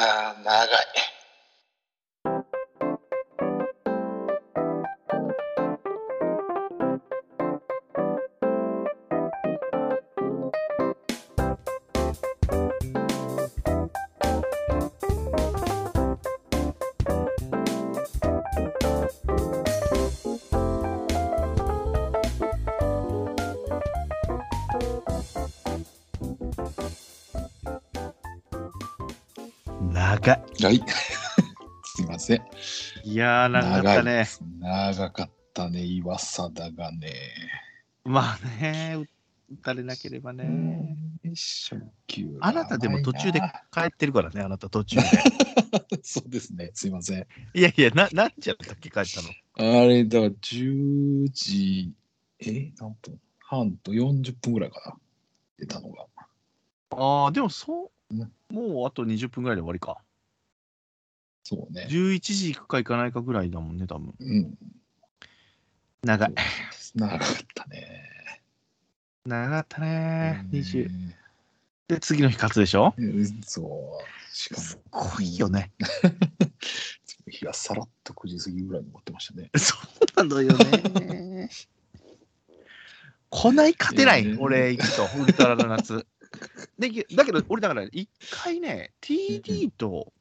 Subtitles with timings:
[0.00, 1.09] やー、長い。
[30.66, 30.82] はい。
[31.84, 32.42] すいません。
[33.04, 34.26] いやー、長かったね。
[34.58, 37.12] 長かったね、岩貞がね。
[38.04, 39.06] まあね、う
[39.54, 40.96] 打たれなければね。
[41.30, 41.76] 初
[42.06, 43.40] 球あなたでも途中で
[43.72, 45.02] 帰ってるからね、あなた途中で。
[46.02, 47.26] そうですね、すいません。
[47.54, 49.82] いやいや、な何時やったっけ、帰ったの？
[49.82, 51.92] あれ、だから10時、
[52.38, 52.72] え？
[52.78, 54.96] 何分半と40分ぐらいかな。
[55.58, 56.06] 出たのが。
[56.92, 59.98] ああ、でもそうね、もうあと20分ぐらいで終わりか。
[61.42, 61.86] そうね。
[61.90, 64.14] 11時行くか行かないかぐらいだもんね、多分。
[64.18, 64.58] うん。
[66.02, 66.34] 長い。
[66.94, 68.42] 長かったね。
[69.26, 70.46] 長かったね。
[70.52, 70.88] 20。
[70.88, 71.16] ね
[71.88, 72.94] で、次の日勝つでしょ？
[72.96, 74.34] うんそう。
[74.34, 75.72] しかも、すごいよね。
[77.04, 79.50] 次の日はさらっと9時過ぎぐらいに持ってましたね。
[79.58, 79.76] そ
[80.16, 81.50] うなのよね。
[83.28, 86.06] こない勝てない、えー俺、行くと、ウルトラの夏。
[86.78, 90.12] でだけど、俺、だから、一回ね、TD と、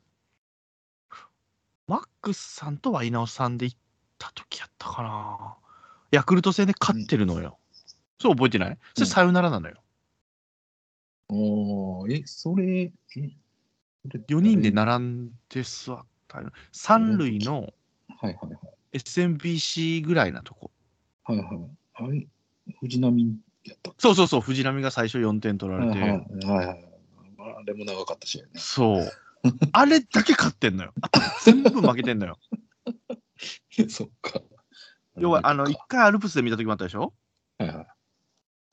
[1.90, 3.78] マックスさんとワイナオさんで行っ
[4.20, 5.56] た時やったかな。
[6.12, 7.58] ヤクルト戦で勝ってるのよ。
[8.22, 8.78] そう覚えてない？
[8.94, 9.82] それさよならなのよ。
[11.30, 13.32] おーえ、それ、え
[14.06, 16.52] 4人で並んで座ったよ。
[16.72, 17.74] 三塁のはい
[18.20, 18.50] はいは
[18.94, 18.98] い。
[19.00, 20.70] SMBC ぐらいなとこ。
[21.24, 21.48] はいはい。
[21.96, 22.28] あれ、
[22.82, 25.94] 藤波やったっそうそうそう、藤波が最初4点取られて。
[25.96, 26.86] けはいはいはいはい。
[27.58, 28.48] あれも長かったしね。
[28.54, 29.12] そう。
[29.72, 30.94] あれだけ勝ってんのよ。
[31.44, 32.38] 全部負けてんのよ。
[33.90, 34.42] そっか。
[35.18, 37.14] 要は、あの、一回アルプスで見た時もあったでしょ？
[37.58, 37.88] はいはい。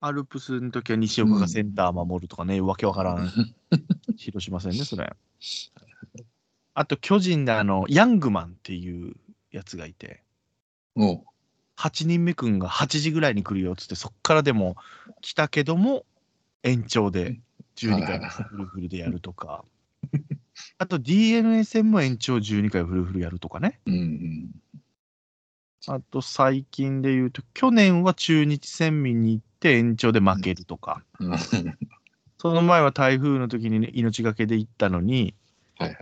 [0.01, 3.31] アルプスの時は西岡がセンター守るとかね、わけわからん。
[4.17, 5.13] 広島戦ね、それ。
[6.75, 9.15] あと、巨人であの、ヤングマンっていう
[9.51, 10.23] やつがいて、
[10.95, 11.25] おう
[11.77, 14.77] 8人目くんが8時ぐらいに来るよっつって、そっからでも
[15.21, 16.07] 来たけども、
[16.63, 17.41] 延長で
[17.77, 19.65] 12回フルフルでやるとか。
[20.79, 23.81] あと DNA 戦も延長12回フルフルやるとかね。
[23.87, 24.51] うんうん。
[25.89, 31.41] あと最近で言うと、去年は中日戦見に行って延長で負けるとか、うんはい
[32.39, 35.35] その前は台風の時に、ね、命がけで行ったのに、
[35.79, 35.97] はい。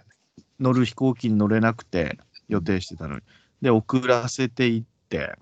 [0.58, 3.22] 乗る飛行機に乗れなくて予定してたのに。
[3.62, 5.36] で、遅らせていって、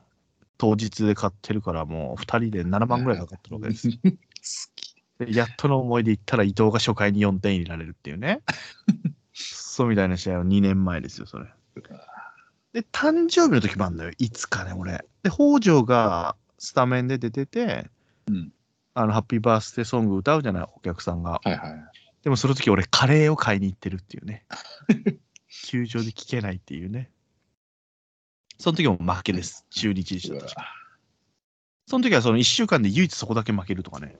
[0.58, 3.88] 当日で買ってるからもう2人で7万ぐらいかかってるわけです。
[3.98, 3.98] 好
[4.76, 4.91] き。
[5.26, 8.42] でやっとの思いで行ったら伊藤が初回に4点入れられるっていうね。
[9.34, 11.46] そうみたいな試合は2年前ですよ、それ。
[12.72, 15.04] で、誕生日の時もあるんだよ、いつかね、俺。
[15.22, 17.90] で、北条がスタメンで出てて、
[18.28, 18.52] うん
[18.94, 21.40] あの、ハッピーバースデーソング歌うじゃない、お客さんが。
[21.42, 21.84] はいはい。
[22.22, 24.44] でもその時俺、カレーを買いに行ってるっていうね。
[25.48, 27.10] 球場で聴けないっていうね。
[28.58, 29.66] その時も負けです。
[29.70, 30.76] 中日でした。
[31.86, 34.16] その時はその1週間で唯一そこだけ負けるとかね。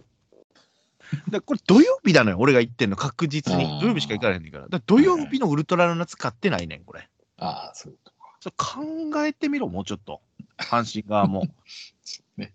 [1.31, 4.65] だこれ土曜日なのよ、俺が言ってんの、確実に土曜日しか行かないんだから。
[4.65, 7.09] だから土曜日のウルトラの夏買ってないねん、これ。
[7.39, 8.13] ああ、そうか。
[8.41, 10.21] それ考えてみろ、もうちょっと。
[10.59, 11.47] 阪神側も。
[12.37, 12.53] ね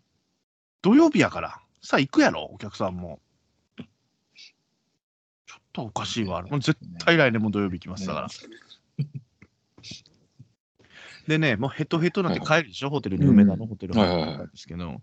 [0.81, 1.61] 土曜日やから。
[1.81, 3.19] さあ行くやろ、お客さんも。
[3.77, 6.41] ちょっとおかしいわ。
[6.43, 8.27] もう絶対来年も土曜日行きますだから。
[11.27, 15.01] でね、もうヘトヘトなんて帰るでしょ、ホテルに、梅田のホテルなんですけど、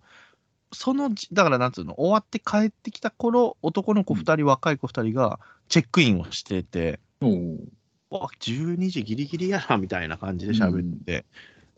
[0.75, 7.59] そのじ、だからなんつうの、終わって帰ってきた頃、男の子2人、若い子2人がチェックインをしてて、おう。
[8.11, 11.25] わ12時ギリギリやなみたいな感じで喋って、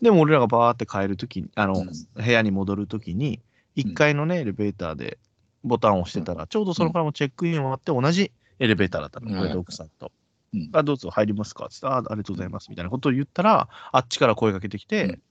[0.02, 2.22] でも俺らがバーって帰るときに、あの、うん。
[2.22, 3.40] 部屋に戻るときに、
[3.76, 5.18] 1階のね、エレベーターで
[5.62, 9.40] ボタンを押してたら、ちょうどそのからもチェックイン終わって、同じエレベーターだったの、うん。
[9.40, 10.12] 俺と奥さんと。
[10.52, 10.70] うん。
[10.72, 11.68] あ、どうぞ入りますか？
[11.70, 15.22] つって、あ、ありがとうございますみたいなことを言ったら、あっちから声かけてきて、うん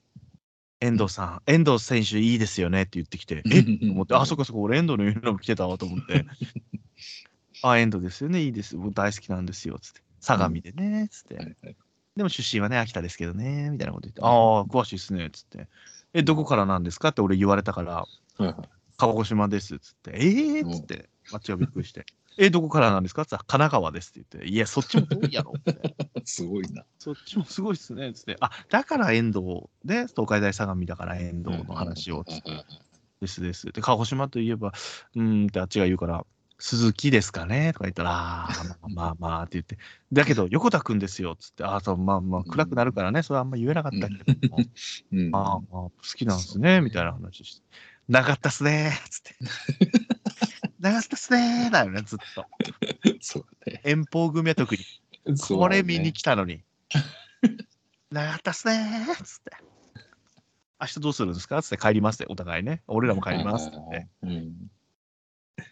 [0.80, 6.26] 遠藤さん、遠藤選手いいですよねって言ってきて、えと思って、あ、そっかそっか、俺遠藤のユニフォーム着てたわと思って、
[7.62, 11.36] あ、遠藤ですよね、いいです、僕大好きなんですよ、つって、相模でね、つって。
[11.36, 11.76] はいはい。
[12.16, 15.68] でも出身はね、秋田ですけどね、みたいなこと言って、ああ、詳しいですね、つって。
[16.12, 18.06] え、どこからなんですかって俺言われたから、は
[18.40, 18.54] いはい。
[18.98, 20.10] 鹿児島です、つって。
[20.14, 22.06] ええー、つって、あっちがびっくりして。
[22.38, 23.22] え、どこからなんですか？
[23.22, 25.54] って言ったら、神奈川ですって言って、いや、そっちも遠いやろ。
[25.58, 25.96] って。
[26.24, 26.84] すごいな。
[26.98, 28.36] そっちもすごいっすね、つって。
[28.40, 32.50] あ、だから遠藤で、東海大相模だから遠藤の話を、つって。
[33.20, 33.72] ですです。
[33.72, 34.72] で、鹿児島といえば、
[35.14, 36.24] うーんってあっちが言うから、
[36.58, 37.72] 鈴木ですかね？
[37.72, 39.78] とか言ったら、ああ、まあまあまあって言って、
[40.12, 41.32] だけど、横田くんですよ。
[41.32, 44.58] っつって、ああ、そう、まあまあ、暗くなるからね、それはあんま言えなかったけども、
[45.12, 45.30] うん。
[45.34, 47.62] ああ、まあ、好きなんですね、みたいな話して、
[48.08, 48.90] なかったっすね。
[48.94, 49.34] ーっつって、
[50.78, 52.46] なかったっすねーだよね、ずっと。
[53.20, 53.80] そうだね。
[53.84, 54.84] 遠方組は特に、
[55.36, 56.62] そうこれ見に来たのに、
[58.10, 59.52] なかったっすねーっつって。
[60.78, 61.62] 明日どうするんですか？
[61.62, 62.82] つって帰りますって、お互いね。
[62.86, 64.08] 俺らも帰りますって言って。
[64.22, 64.70] うん。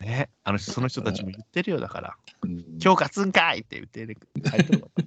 [0.01, 2.17] ね、あの人、その人たちも言ってるよ、だから。
[2.43, 4.89] うん今日勝つんかいって言って、ね、書いてるわ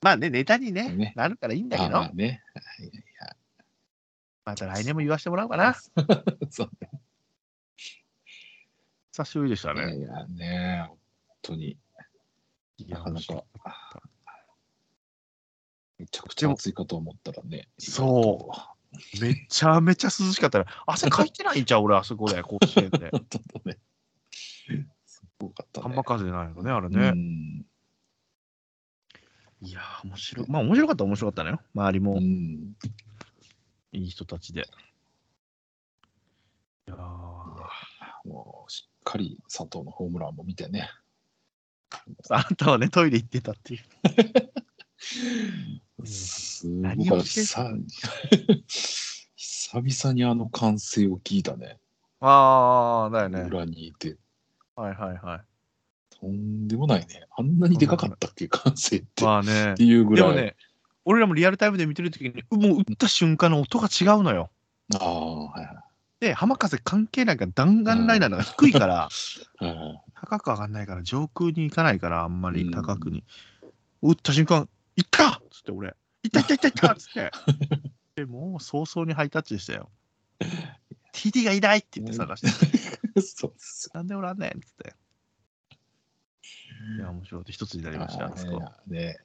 [0.00, 2.42] まあね、ネタにね、ねなるからいいんだけど、まあね。
[2.80, 2.92] いやい
[4.44, 5.64] また来年も言わせてもらおうかな。
[5.64, 5.74] や
[6.50, 6.70] そう
[9.18, 9.86] 久しぶりでしたね。
[9.86, 9.98] ね。
[9.98, 10.98] いやね、本
[11.42, 11.76] 当に
[12.76, 13.44] いやなか。
[15.98, 17.68] めちゃくちゃ暑いかと思ったらね。
[17.78, 18.48] そ
[19.20, 23.10] めちゃめちゃ涼しかったら、汗かいてないんちゃう、俺、あそこで、 甲子園で。
[23.10, 23.22] 本
[23.64, 23.78] ね。
[25.04, 25.86] すごかったね。
[25.88, 27.10] あんま風ないのね、あれうね。
[27.10, 27.66] ん。
[29.60, 30.46] いやー、面白い。
[30.48, 31.60] まあ、面白かった、面白かったのよ。
[31.74, 32.76] 周りもうん。
[33.90, 34.60] いい人たちで。
[36.86, 40.90] いやーもうしっかり佐藤のホームランも見てね。
[42.30, 43.80] あなたはね、トイレ行ってたっていう。
[46.02, 47.70] んすご何かったをしてんさ
[49.36, 51.78] 久々にあの歓声を聞いたね。
[52.20, 53.40] ああ、だよね。
[53.42, 54.16] 裏にいて。
[54.74, 55.40] はいはいはい。
[56.10, 57.26] とんでもないね。
[57.36, 59.24] あんなにでかかったっけ、歓声って。
[59.24, 59.74] まあねっ。
[59.76, 60.28] ていうぐらい。
[60.28, 60.56] でもね、
[61.04, 64.50] 俺らもリアルタイムで見てるときに、もう打った瞬間の音が違うのよ。
[64.98, 65.84] ああ、はいは
[66.20, 69.08] で、浜風関係ないから弾丸ライナーが低いから、
[70.14, 73.24] 高く上がんないから、上空に行かないから、あんまりうん高くに。
[74.02, 77.30] 打った瞬間、行ったっつって俺、行った行った行った行ったっつって。
[78.16, 79.90] でもう早々にハイタッチでしたよ。
[81.12, 82.40] TD がいないって言って探し
[83.12, 83.92] て、 そうですよ。
[83.94, 84.94] なんでおらんねんっつって。
[86.96, 88.62] いや、面白い一つになりました、あそこ。
[88.86, 89.18] ね。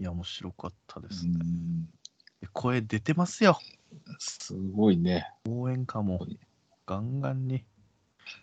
[0.00, 1.38] いや、面白かったでうすね。
[2.44, 3.58] ん声出てますよ。
[4.18, 5.30] すごいね。
[5.48, 6.26] 応援歌も
[6.86, 7.64] ガンガンに。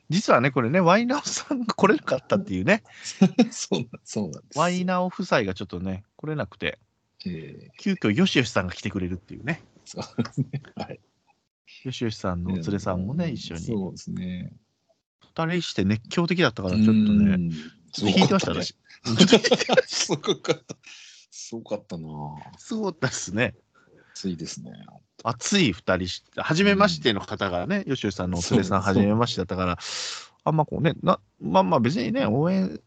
[0.10, 2.84] 実はね、これね、ワイナオさんが来れなかったっていうね、
[3.52, 4.60] そうなんそうなんです。
[4.60, 6.80] ワイナオ夫妻がちょっとね、来れなくて、
[7.26, 10.62] えー急遽よしよしさんが来てくれるっていうね、そうですね。
[10.76, 11.00] はい。
[11.84, 14.54] よしよしさんのお連れさんもね、一緒に、そうですね。
[15.20, 17.38] 二人して熱狂的だったから、ちょっとね、
[17.98, 18.64] 引いてましたね。
[19.88, 20.76] すごかった。
[21.32, 22.08] すごかったな。
[22.58, 23.56] すごかったですね。
[24.14, 24.72] 暑いですね。
[25.24, 29.78] 熱い二人し、初めましての方がね、よしよしさんのお連れさん、初めましてだったから、
[30.44, 32.80] あんまこうね、なまあまあ別にね、応援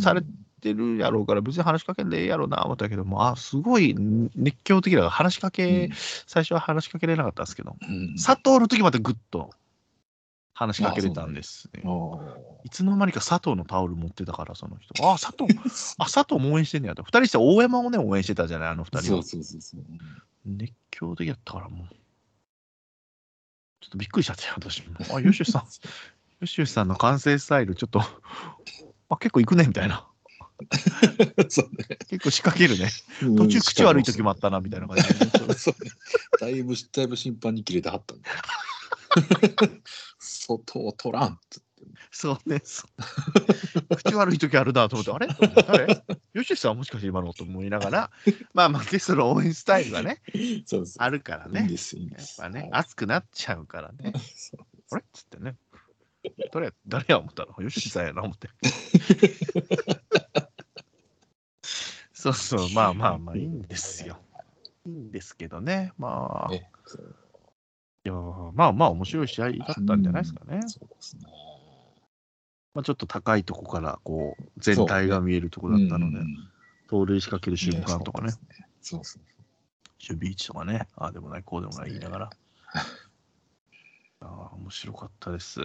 [0.00, 0.22] され
[0.60, 5.90] てるやろうから、別に話しかけんでええやろうな思ったけども、あ、すごい熱狂的だから、話しかけ、
[6.26, 9.50] 最初は話しかけれなかったんですけど、うん佐藤の時までぐっと
[10.54, 11.82] 話しかけれたんですね。
[12.64, 15.08] いつの間にか佐藤のタオル持ってたから、その人。
[15.08, 15.52] あ、佐藤、
[15.98, 17.02] あ、佐藤も応援してんねやと。
[17.02, 19.22] 二人して大山をね、応援してたじゃない、あの二人はそう。
[19.22, 19.80] そうそうそう。
[20.44, 21.88] 熱狂的やったからもう。
[23.80, 24.96] ちょっとびっくりしちゃったよ、私も。
[25.16, 25.62] あ、よしよしさん、
[26.40, 28.00] よしよしさんの完成スタイル、ちょっと、
[29.08, 30.08] あ、結構行くね、みたいな。
[31.48, 31.96] そうね。
[32.08, 32.90] 結構仕掛けるね。
[33.36, 35.54] 途中口悪い時もあったな、みたいな感じで。
[35.54, 35.90] そうね。
[36.40, 38.30] だいぶ、だいぶ審判に切れてはったんだ。
[40.18, 41.60] 外を取らんって。
[42.14, 42.60] そうね。
[42.62, 42.84] そ
[43.90, 45.26] う口悪い時あるなと思って、あれ？
[45.62, 45.86] 誰？
[46.34, 48.10] よしよしさんはもしかして今のと思いながら、
[48.52, 50.20] まあまあ、ゲストの応援スタイルがね、
[50.66, 51.02] そうです。
[51.02, 51.60] あるからいいんね。
[51.62, 52.26] やっ。
[52.36, 54.12] ぱねはい、熱くなっちゃうからね。
[54.90, 55.02] あれ？
[55.02, 55.56] っつってね。
[56.52, 57.54] 誰や、誰や思ったの？
[57.62, 58.50] よしよしさんやな思って。
[62.12, 64.18] そうそう、まあまあまあいいんですよ。
[64.86, 65.92] いいんですけどね。
[65.96, 66.60] まあ、い
[68.04, 70.60] やまあまあ面白い試合だったんじゃないですかね。
[70.66, 71.22] そうですね。
[72.74, 76.26] まあ、ちょっと高いとこからこう全体が見えるとこだったので、うん
[76.92, 78.34] 盗塁仕掛ける瞬間とかね、
[78.82, 79.24] そうですね。
[79.98, 82.30] 守備位置とかね、ああでもない、こうでもない言いながら。
[84.20, 85.62] ああ、面白かったです。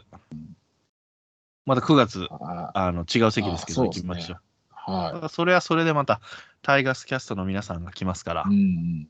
[1.66, 2.28] また9月。
[2.32, 4.40] ああの違う席ですけど、あ行きましょう。
[4.70, 6.22] はだからそれはそれでまた、
[6.62, 8.50] タイガースキャストの皆さんが来ますから、い。
[8.50, 9.10] うん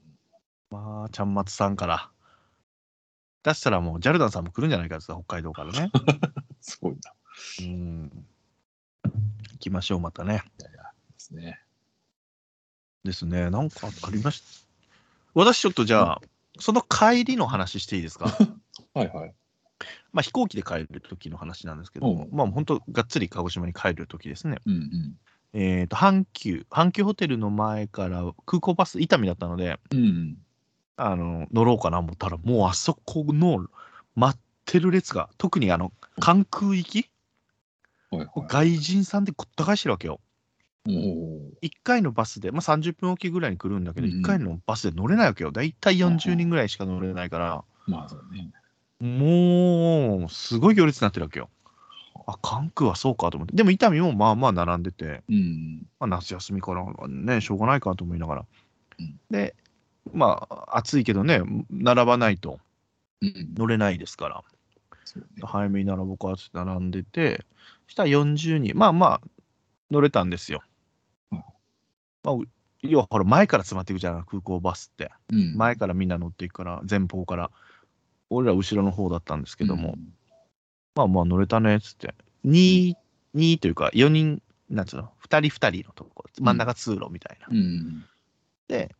[0.71, 2.09] まあ、ちゃんまつさんから、
[3.43, 5.91] 出したらもう、ジャルダンさんも来るんじゃないかって北海道からね。
[6.61, 7.13] すごいな。
[7.61, 8.25] うん。
[9.53, 10.43] 行きましょう、またね。
[10.59, 10.65] で
[11.17, 11.59] すね。
[13.03, 13.49] ですね。
[13.49, 14.67] なんかありました？
[15.33, 16.21] 私ちょっとじゃあ、
[16.59, 18.25] その帰りの話していいですか？
[18.93, 19.33] はいはい。
[20.11, 24.57] まあ飛行機で帰る時の話なんですけどまあ本当がっつり鹿児島に帰る時ですね。
[24.65, 25.19] うんうん。
[25.53, 30.37] えっ、と、阪急、阪急ホテルの前から空港バス、伊丹だったので、うん。
[30.97, 33.67] あの、乗ろうかな思ったら、もうあそこの
[34.15, 37.09] 真っってる列が、特にあの、関空行き、
[38.11, 38.47] はいはい。
[38.47, 40.19] 外人さんでごった返してるわけよ。
[40.87, 45.51] おー1回のバスで、まあ、30分おきぐらいに来るんだけど、うんうん1回のバスで乗れないわけよ。
[45.51, 48.51] だいたい40人ぐらいしか乗れないから、まあそうね。
[48.99, 51.49] もう、すごい行列になってるわけよ。
[52.25, 53.55] あ、関空はそうかと思って。
[53.55, 55.87] でも伊丹もまあまあ並んでて、うん。
[55.99, 58.45] まあ、夏休みからね、しょうがないかと思いながら。
[58.99, 59.55] うんで、
[60.13, 62.59] まあ、暑いけどね、並ばないと
[63.21, 63.53] うん。
[63.55, 64.43] 乗れないですから、
[65.05, 65.27] そうね。
[65.43, 67.56] 早めに並ぼうかって並んでて、そ
[67.87, 69.21] したら40人、まあまあ、
[69.91, 70.61] 乗れたんですよ。
[71.31, 71.37] うん
[72.23, 72.35] まあ、
[72.81, 75.11] 要はほら、前から詰まっていくじゃない、空港バスって。
[75.31, 77.51] うん前からみんな乗っていくから、前方から。
[78.29, 79.95] 俺ら後ろの方だったんですけども、
[80.95, 82.13] まあまあ乗れたねっつって、
[82.45, 82.93] 2、
[83.35, 87.47] 2というか4人、なんつうの、2人2人のとこ、真ん中通路みたいな。
[87.49, 88.05] うん。
[88.67, 88.93] で、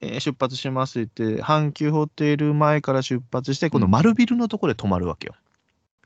[0.00, 5.34] えー出発しますって言って、阪急ホテル前から出発して、この丸ビルのところで泊まるわけよ。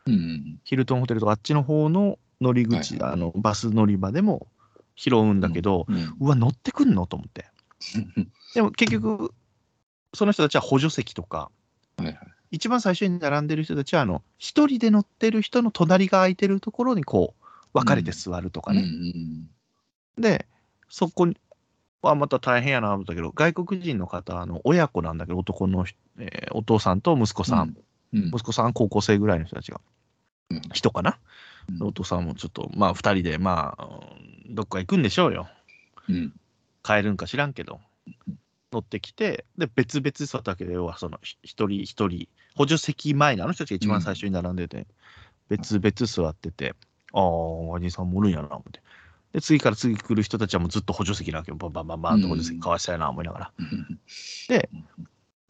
[0.06, 0.60] うん。
[0.64, 4.46] ヒルトンホテルとかあっちの方の乗り口、はいあのバス乗り場でも
[4.96, 6.16] 拾うんだけど、うん。
[6.20, 7.06] うわ、乗ってくんの？
[7.06, 7.46] と思って。
[8.54, 9.32] でも結局、
[10.14, 11.50] その人たちは補助席とか、
[11.96, 12.18] はいはい。
[12.52, 18.88] 一番最初に並んでる人たちは、あの、一人で乗ってる人の隣が空いてるところにこう、分かれて座るとかうんうね。
[18.88, 19.50] ん。
[20.20, 20.46] で、
[20.88, 21.36] そこに
[22.02, 27.76] はまた大変やなと思ったけど、外国人の方、あの親子なんだけど、男の人、えーお父さんと息子さん、
[28.12, 28.28] うん。
[28.28, 29.80] 息子さん高校生ぐらいの人たちが、
[30.50, 31.18] うん人かな、
[31.68, 35.48] うんお父さんもちょっと、まあ、二人で、まあ、うんどっか行くんでしょうよ。
[36.08, 36.32] うん。
[36.82, 37.80] 帰るんか知らんけど、
[38.72, 44.86] 乗ってきて、で、別々座ったわけで、要はその、ひ一人一人、補助席前のあの人たちが一番最初に並んでて、
[45.48, 46.74] 別々座ってて、
[47.12, 48.80] ああ、おじさんもおるんやな、思って。
[49.32, 51.56] で、次から次来る人たちはもうずっと補助席なわけよ。
[51.56, 53.52] バンバンバンバンと補助席かわしたいな、思いながら。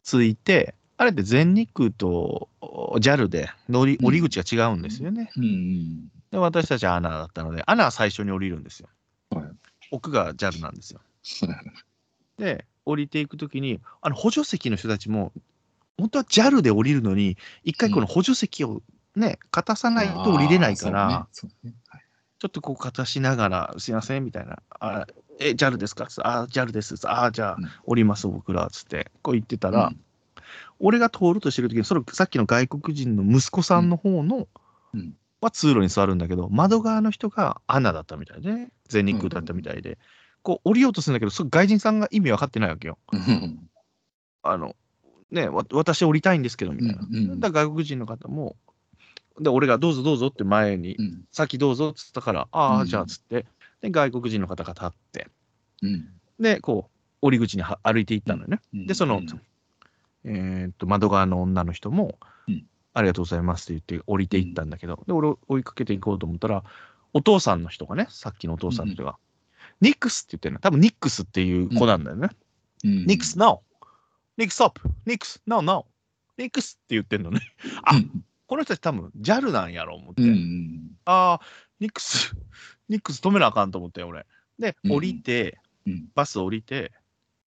[0.03, 4.05] 着いて、あれって全日空とお JAL で乗りうん。
[4.05, 5.31] 降り口が違うんですよね。
[5.35, 6.09] うん。
[6.29, 8.89] で、私たちはアナだったので、アナは最初に降りるんですよ。
[9.31, 9.45] はい。
[9.89, 10.99] 奥が JAL なんですよ。
[12.37, 15.31] で、降りていくときに、あの補助席の人たちも、
[15.97, 18.83] 本当は JAL で降りるのに、一回この補助席を
[19.15, 21.27] ね、勝たさないと降りれないから、
[21.63, 21.71] ね。
[21.71, 21.73] ね。
[21.87, 22.01] はい。
[22.37, 25.07] ちょっとこう、勝たしながら、すいません、みたいな、あ
[25.39, 26.05] え、JAL ですか？
[26.05, 26.95] つってあ、JAL です。
[27.07, 29.91] あ、じゃあうん、降ります、僕ら、つって、こう言ってたら、
[30.79, 34.47] 俺が通るとしてるときに、そのさっきの外国人の息子さんの方の、
[34.93, 35.15] うん。
[35.41, 39.97] は通路に座るんだけど、窓側の人がアナだったみたいで、全日空だったみたいで、
[40.43, 42.97] こう降りようとするんだけど、そ外人さんが意味分かってないわけよ。
[43.11, 43.69] うん。
[44.43, 44.75] あの、
[45.31, 47.01] ね、わ私降りたいんですけど、みたいな。
[47.01, 47.39] うんうん。
[47.39, 48.55] だから外国人の方も、
[49.39, 51.23] で、俺がどうぞどうぞって前に、うん。
[51.31, 52.87] 先どうぞっつったから、ああ、うん。
[52.87, 53.45] じゃあっつって、
[53.81, 55.27] で、外国人の方が立って、
[55.81, 56.09] うん。
[56.39, 58.59] で、こう、降り口には歩いていったのよね。
[58.73, 58.85] うん。
[58.87, 59.41] で、その、うん
[60.25, 66.63] えーっと、窓側の女の人も、うんありがとうございますって言って降りていったんだけど、で、俺を追いかけていこうと思ったら、
[67.13, 69.17] お父さんの人がね、さっきのお父さんの人が、
[69.79, 70.59] ニックスって言ってるの。
[70.59, 72.29] 多分ニックスっていう子なんだよね。
[72.83, 73.61] うんニックス、no!
[74.37, 74.81] ニックス、stop!
[75.05, 75.85] ニックス、no, no!
[76.37, 77.39] ニックスって言ってんのね。
[77.83, 80.23] あうんこの人たち多分 JAL なんやろう思って。
[80.23, 81.45] うんああ、
[81.79, 82.35] ニックス、
[82.89, 84.25] ニックス止めなあかんと思って、俺。
[84.59, 86.91] で、うん降りて、うんバス降りて、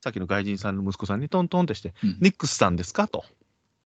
[0.08, 2.18] さっきの外人さんの息子さんにトントンってして、うん。
[2.22, 3.26] ニックスさんですかと。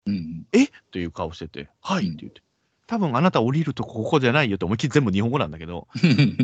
[0.04, 0.66] うんえ？
[0.90, 2.04] という顔してて、はい。
[2.04, 2.42] うんって言って。
[2.86, 5.88] 多分あなた降りるとこここじゃないよって思いっきり全部日本語なんだけど、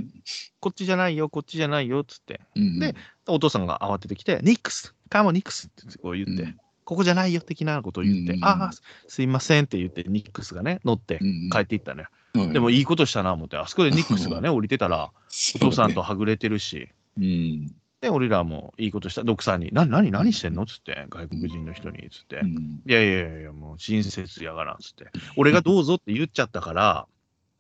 [0.61, 2.41] こっちじゃないよ、こっちじゃないよっつって。
[2.55, 2.95] うんで
[3.27, 6.57] お父さんが慌ててきて、ニックス、カモニックスってこう言って、うん。
[6.85, 8.71] ここじゃないよ的なことを言って、うんああ、
[9.09, 12.07] すいませんって言って、ニックスがね、乗ってうん帰っていったね。
[12.35, 15.11] うんでもいいことしたな思って、あそこでニックスが ね、降りてたら、
[15.57, 20.67] お父さんとはぐれてるし、うんで、俺らもいいことした、ドクさんに、な、何、何してんの？
[20.67, 22.83] つって、外国人の人に、つって、いうん。
[22.85, 27.07] やいやいや、もう親切やから、つって、俺がどうぞって言っちゃったから、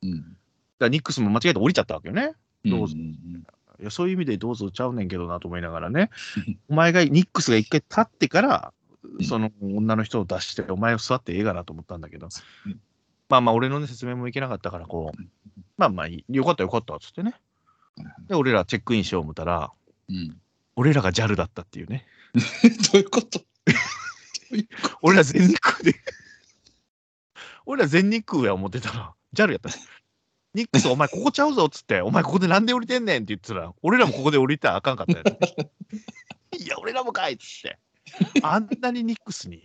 [0.02, 0.20] うん。
[0.20, 0.28] だか
[0.80, 2.32] らニックスも間違えて降りちゃったわけよね。
[2.64, 2.96] どうぞ。
[2.96, 3.44] ん
[3.78, 6.10] いやそういう意味でどうぞちゃうねんけどなと思いながらね、
[6.68, 8.72] お前が、ニックスが一回立ってから、
[9.22, 12.28] その女の人を出して、お前を座ってええかなと思ったんだけど。
[12.66, 12.80] うん、
[13.28, 15.22] まあまあ、俺の、ね、説明もいけなかったから、こう、
[15.76, 17.34] まあまあいい、よかったよかったっつってね。
[18.28, 19.72] で、俺らチェックインしよう思ったら、
[20.08, 20.40] うん
[20.78, 22.06] 俺らが JAL だったっていうね。
[22.92, 23.40] どういうこと？
[25.00, 25.94] 俺ら全日空で。
[27.64, 29.70] 俺ら全日空や思ってたら、JAL やった。
[30.52, 35.38] ニックス、お前ここちゃうぞっつって、お前ここでなんで降りてんねんって言ってたら、俺らもここで降りたらあかんかったよね。
[36.58, 37.78] いや、俺らもかいっつって。
[38.42, 39.62] あんなにニックスに、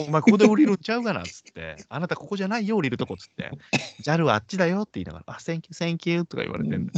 [0.00, 3.50] お前ここで降りるんちゃうかなっつって、あなたここじゃないよ、降りるとこっつって、
[4.02, 6.92] JAL はあっちだよって言いながら、あ、 Thank you、Thank you とか言われてんだ。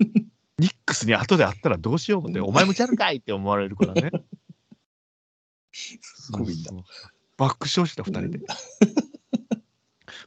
[0.58, 4.10] ニックスに後で会ったらどうしよう思って、お前も JAL かいって思われるからね。
[5.72, 6.70] すごいな。
[7.36, 8.40] 爆笑した、二人で。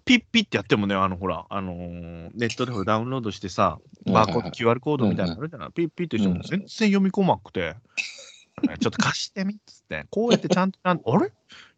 [0.04, 7.76] ピッピッってやってもね、あのほら、あのーネットでダウンロードしてさ、バーコード、QR コードみたいなのあるじゃない、ピッピッってしても全然読み込まなくて、
[8.80, 11.00] ちょっと貸してみっつって、こうやってちゃんとあれ？
[11.00, 11.32] 読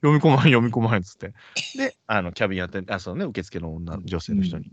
[0.04, 1.34] み込まへん、読み込まへんっつって。
[1.76, 4.70] で、あのキャビンやって、あ、そうね、受付の女女性の人に、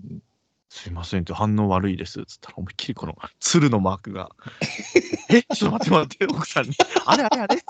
[0.68, 4.30] すいませんって反応悪いですっつったら、思いっきりこの鶴のマークが、
[5.30, 7.62] え、ちょっと待って待って、奥さんに、あれあれあれ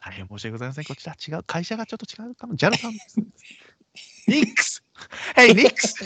[0.00, 3.20] 大変申し訳ございません、こちら違う、会社がちょっと違うかも、ジャルさんです。
[4.28, 4.84] ニックス
[5.34, 6.04] !Hey, ニックス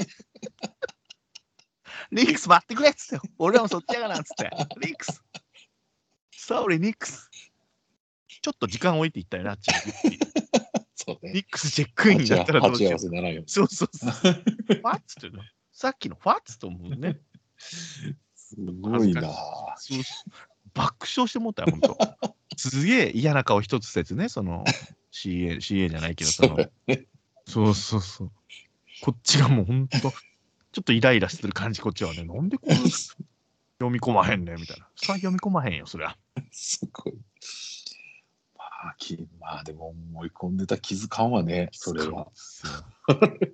[2.11, 4.51] ニックス待ってくれっつって、俺らもそっちやがなっつって、
[4.87, 5.23] ニックス
[6.33, 7.31] !Sorry, ニックス
[8.43, 10.19] ちょっと時間置いていったよな、あっちに。
[10.97, 11.33] そうね。
[11.33, 12.99] ニックスチェックインだったらどうしよう。
[12.99, 14.13] そうそうそう。
[14.13, 17.19] ファッツっていうのさっきのファッツと思うね。
[17.57, 19.23] すごいな
[20.75, 21.99] 爆笑してもったよ、本当。
[22.57, 24.65] すげえ嫌な顔一つせずね、その
[25.13, 26.59] CA, CA じゃないけど、その、
[27.47, 28.33] そうそうそう。
[29.03, 30.13] こっちがもう本当、ちょ
[30.81, 34.87] っとイライラする感じ、こっちはね、なんでこう読み込まへんねんみたいな。
[34.97, 36.17] さあ読み込まへんよ、そりゃ。
[36.53, 37.15] すごい。
[38.83, 42.27] まあ、きまあでも思い込んでた気づかんわね、それは。
[42.35, 42.67] ち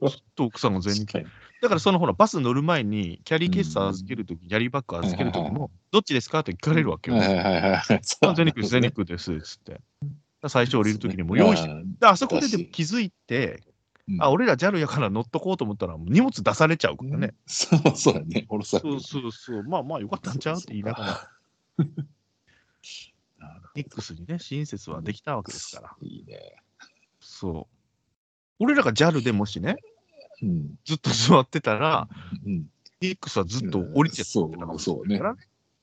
[0.01, 1.31] ょっと奥さんが全然
[1.61, 7.19] だからそのほら、バス乗る前に、キャリーケース預けるとき、キャリーバッグ預けるときも、どっちですかって聞かれるわけよ。
[7.19, 8.01] はいはいはいはい。
[8.23, 9.81] あ全日空、全日空です、つって。
[10.47, 13.63] 最初降りるときにも用意して、であそこででも気づいて、
[14.09, 14.23] うん。
[14.23, 17.35] あ、俺ら JAL やから乗っとこうと思ったら、荷物出されちゃうからね。
[17.47, 21.85] そうそうやね、そうそうそう、まあまあよかったんちゃうって言いながら、
[23.79, 25.95] ニックスにね、親切はできたわけですから。
[26.01, 26.57] どいいね。
[27.21, 27.75] そう。
[28.59, 29.77] 俺らが JAL でもしね、
[30.43, 30.75] うん。
[30.85, 32.09] ずっと座ってたら、
[32.45, 32.69] うん。
[33.01, 35.43] ニックスはずっと降りてそうたかもしそうねれないからね。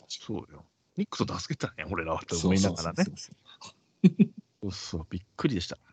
[0.09, 0.65] そうよ。
[0.97, 3.05] ニックスを助けたね、俺らはと思いながらね。
[3.05, 3.31] そうそうそ
[4.11, 4.15] う
[4.63, 5.77] そうそう、びっくりでした。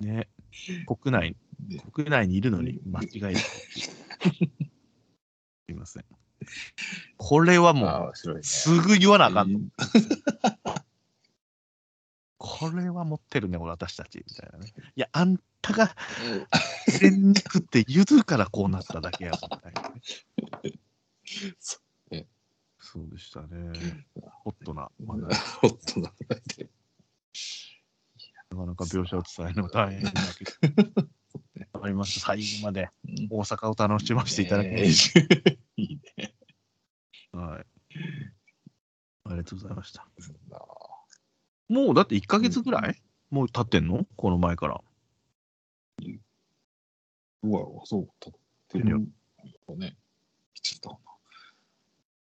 [0.00, 0.28] ね、
[0.86, 1.34] 国内、
[1.66, 3.40] ね国内にいるのに間違えた。
[3.40, 3.90] す
[5.68, 6.04] いません。
[7.16, 8.42] これはもうね。
[8.42, 9.60] すぐ言わなあかんと。
[12.38, 14.24] これは持ってるね、俺私たち。
[14.26, 14.72] みたいなね。
[14.96, 15.94] いや、あんたが
[16.86, 20.00] 全肉って言うからこうなっただけやみたいなね。
[21.58, 21.80] そ
[22.90, 24.06] そうでしたね。
[24.42, 25.28] ホットな、まだ
[25.60, 26.70] ホットな話題で。
[28.50, 31.08] なかなか描写を伝えるの大変だけど。
[31.74, 32.28] わかりました。
[32.28, 36.34] 最後までうん大阪を楽しませていただきまねしえいいね。
[37.38, 37.46] た。
[37.46, 37.66] はい。
[39.24, 40.06] ありがとうございました。
[41.68, 44.80] もうだって1ヶ月ぐらい、もう経ってんのこの前から。
[47.42, 49.08] どうやろう、そう、立ってる
[49.68, 49.96] のね。
[50.60, 50.98] ちょっと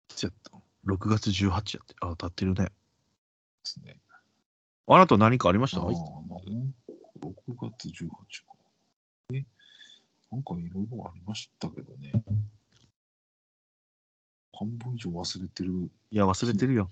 [0.08, 1.94] ちょっと6月18やって。
[2.00, 2.64] あ、経ってるね。
[2.64, 2.70] で
[3.64, 3.98] すね。
[4.86, 5.80] あなた何かありました？
[5.80, 5.94] ああ、なん
[7.20, 8.18] 6月18か。
[9.32, 9.44] え、
[10.30, 12.12] なんかいろいろありましたけどね。
[14.58, 16.90] 半分以上忘れてるいや、忘れてるよ。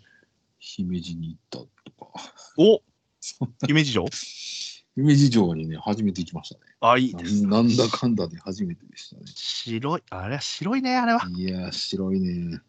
[0.58, 2.34] 姫路に行ったとか。
[2.58, 2.82] お
[3.66, 4.06] 姫路城？
[4.94, 6.72] 姫路城にね、初めて行きましたね。
[6.80, 7.42] あ、いいです。
[7.42, 9.22] なんなんだかんだで初めてでしたね。
[9.26, 10.02] 白い。
[10.10, 11.26] あれは白いね、あれは。
[11.30, 12.60] いやー、白いね。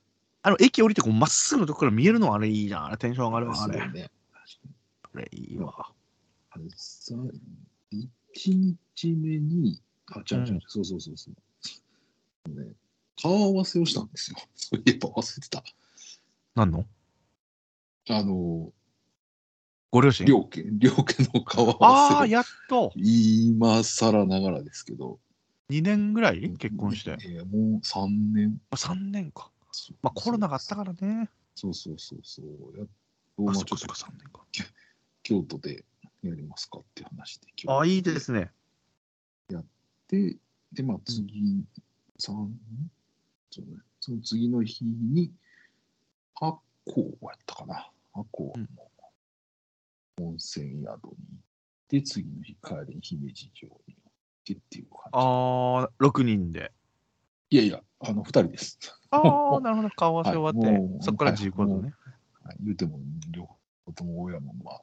[0.41, 2.85] あの、駅降りてこうまっすぐのとこから見えるのあれいいじゃん。
[2.85, 3.89] あれテンション上がるわ、あれ。
[3.91, 4.11] ね。
[5.03, 5.91] あれいいわ。
[6.51, 7.15] あれさ、
[7.93, 8.07] 1
[8.53, 12.49] 日目に、あ、違う違う違う、うんそうそうそうそう。
[12.49, 12.73] ね、
[13.21, 14.37] 顔合わせをしたんですよ。
[14.55, 15.63] そういえば忘れてた。
[16.55, 16.85] 何の？
[18.09, 18.71] あの、
[19.91, 20.25] ご両親？
[20.27, 22.27] 両家、両家の顔合ああ、わせを。
[22.27, 22.91] やっと。
[22.95, 25.19] 今更ながらですけど。
[25.69, 26.53] 2年ぐらい？
[26.57, 27.11] 結婚して。
[27.11, 28.61] えーもう3年。
[28.71, 29.51] 3年か。
[30.01, 31.29] まあコロナがあったからね。
[31.55, 32.77] そうそうそうそう。
[32.77, 32.87] やっ
[33.37, 34.45] と、まあ、あそっちょっとかそっか、3年か。
[35.23, 35.85] 京都で
[36.21, 37.47] やりますかって話で。
[37.67, 38.51] ああ、いいですね。
[40.09, 40.37] で、
[40.71, 41.63] で、まあ次、
[43.61, 45.31] 三そうね、その次の日に、
[46.35, 47.89] 八甲やったかな。
[48.13, 48.53] 八甲
[50.17, 51.09] の温泉宿に行っ
[51.87, 54.13] て、次の日帰りに姫路城に行っ
[54.45, 55.09] てっていう感じ。
[55.13, 55.19] あ
[55.83, 56.71] あ、6人で。
[57.49, 58.79] いやいや、あの、二人です。
[59.11, 59.89] ああ、 なるほど。
[59.91, 61.93] 顔合わせ終わって、はいそこから自由行動ね。
[62.43, 62.99] はい、言うても、
[63.31, 63.49] 両
[63.85, 64.81] 方とも親も、まあ、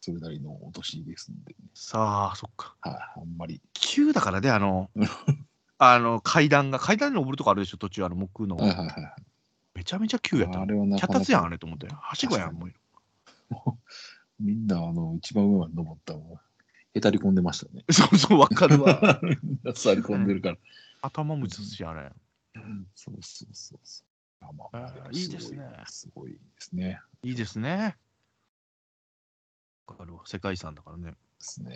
[0.00, 2.76] それなりのお年ですんで、ね、さあ、そっか。
[2.80, 3.60] はい、あんまり。
[3.74, 4.90] 急だからね、あの、
[5.82, 8.56] あの階段が、階段に登るとこあるでしょ、途中、あの木の。
[8.56, 9.22] はいはいはいはい。
[9.74, 10.66] めちゃめちゃ急やったあ。
[10.66, 11.86] れはなか脚なか立やん、あれと思って。
[11.88, 12.72] はしごやん、もう。
[14.38, 16.38] みんな、あの、一番上まで登ったの
[16.92, 17.82] へたり込んでましたね。
[17.90, 19.20] そうそう、わかるわ。
[19.22, 20.58] みんな座り込んでるから。
[21.00, 22.12] 頭も打つし、あれ。
[22.94, 24.46] そうそうそうそう。
[24.46, 27.00] あまあいいですねすごいですね。
[27.22, 27.96] いいですね。
[29.86, 30.24] わかるわ。
[30.26, 31.12] 世界遺産だからね。
[31.12, 31.74] ですね。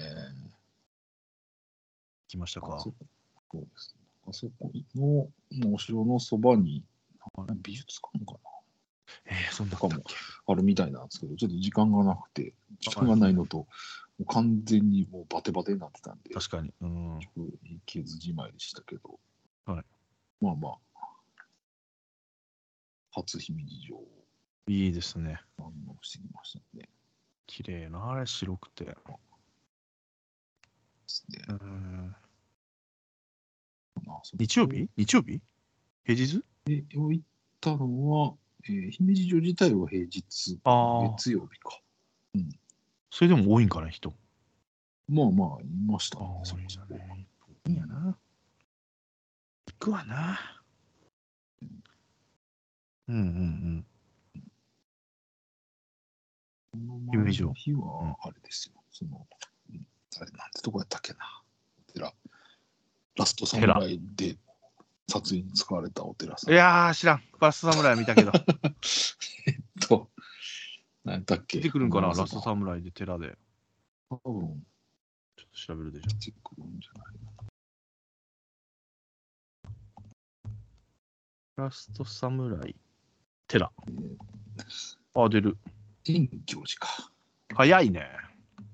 [2.28, 2.78] きましたかあ
[3.50, 3.58] そ。
[3.58, 4.04] そうですね。
[4.26, 6.84] あそこの、お城のそばに、
[7.36, 8.38] あれ美術館かな
[9.26, 10.02] えー、そんなこと
[10.46, 13.66] あるみたいなんですけど、ちょっと時間がなくて、時間がないのと、も
[14.20, 16.72] う完全にもうバテバテになってたんで、確かに。
[16.80, 17.18] うん。
[17.18, 19.18] 行けずじまいでしたけど、
[19.66, 19.84] はい
[20.40, 20.78] まあまあ、
[23.12, 24.04] 初姫路城を
[24.66, 25.40] いいですね。
[25.58, 26.88] 堪能してきましたね。
[27.46, 28.84] 綺麗な、あれ、白くて。
[28.84, 28.94] で
[31.06, 32.16] すねうん。
[34.06, 34.88] まあそ日曜日？
[34.96, 35.40] 日曜日？
[36.04, 36.42] 平日？
[36.66, 37.20] で、行っ
[37.60, 38.34] たのは、
[38.68, 41.10] えー姫路城自体は平日、ああ。
[41.16, 41.80] 月曜日か。
[43.10, 44.12] それでも多いんかな、人。
[45.08, 47.26] まあまあ、いましたねそこ多いんだそこね。
[47.66, 48.16] いいんやな。
[49.66, 50.38] 行くわな。
[53.08, 53.86] うんうんうん。
[56.72, 58.82] この前姫路城の日は、あれですよ。
[58.90, 59.26] その、
[59.70, 59.86] うん
[60.16, 61.42] あれなんてとこやったっけな。
[61.88, 62.14] お寺。
[63.16, 64.36] ラストサムライで
[65.08, 66.54] 撮影に使われたお寺さん。
[66.54, 67.22] いやー、知らん。
[67.38, 68.32] バスサムライ見たけど。
[69.88, 70.10] と、
[71.04, 71.58] 何やったっけ？
[71.58, 73.36] 出てくるんかな、ラストムサムライで寺で。
[74.10, 74.66] 多分、
[75.36, 76.08] ちょっと調べるでしょ。
[76.18, 77.14] 出てくるんじゃない
[81.56, 82.74] ラストサムライ、
[83.46, 83.70] 寺。
[83.86, 84.16] えー
[85.16, 85.56] あ、出る。
[86.04, 87.12] 遠教寺か。
[87.54, 88.10] 早いね。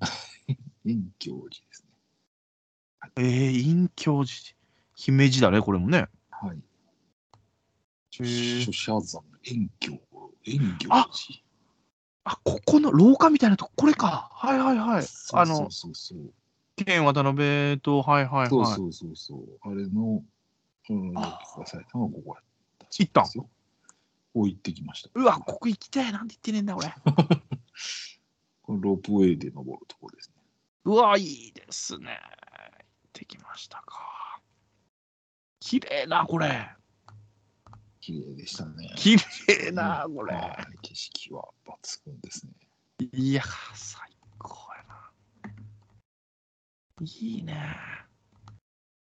[0.87, 1.90] 遠教寺ですね。
[3.17, 4.61] えー、隠居寺。
[4.95, 6.09] 姫路だね、これもね。
[6.31, 6.59] はい。
[8.11, 9.93] 諸社山遠教、
[10.45, 11.41] 遠教あ寺。
[12.25, 14.29] あ、ここの廊下みたいなとこ、これか。
[14.33, 15.07] はいはいはい。
[15.33, 16.33] あのそうそう
[16.77, 18.49] 県渡辺と、はいはいはい。
[18.49, 19.41] そうそうそうそう。
[19.63, 20.23] あれの、
[20.91, 21.87] うん、あください。
[21.91, 22.45] たのがここやっ
[22.79, 23.49] た行ったんですよ。
[24.35, 25.11] こう行ってきました。
[25.15, 26.13] うわ、ここ行きたい。
[26.13, 26.89] なんで行ってねえんだ、俺。
[28.63, 30.35] これロープウェイで登るところですね。
[30.85, 32.21] うわ、いいですね。
[33.21, 34.41] てきましたか。
[35.61, 36.71] 綺麗な、これ。
[38.01, 38.93] 綺麗でしたね。
[38.97, 40.35] 綺麗な、これ。
[40.35, 42.53] はい景色は抜群ですね。
[43.13, 43.43] いや、
[43.75, 45.13] 最高やな。
[47.03, 47.77] いいね。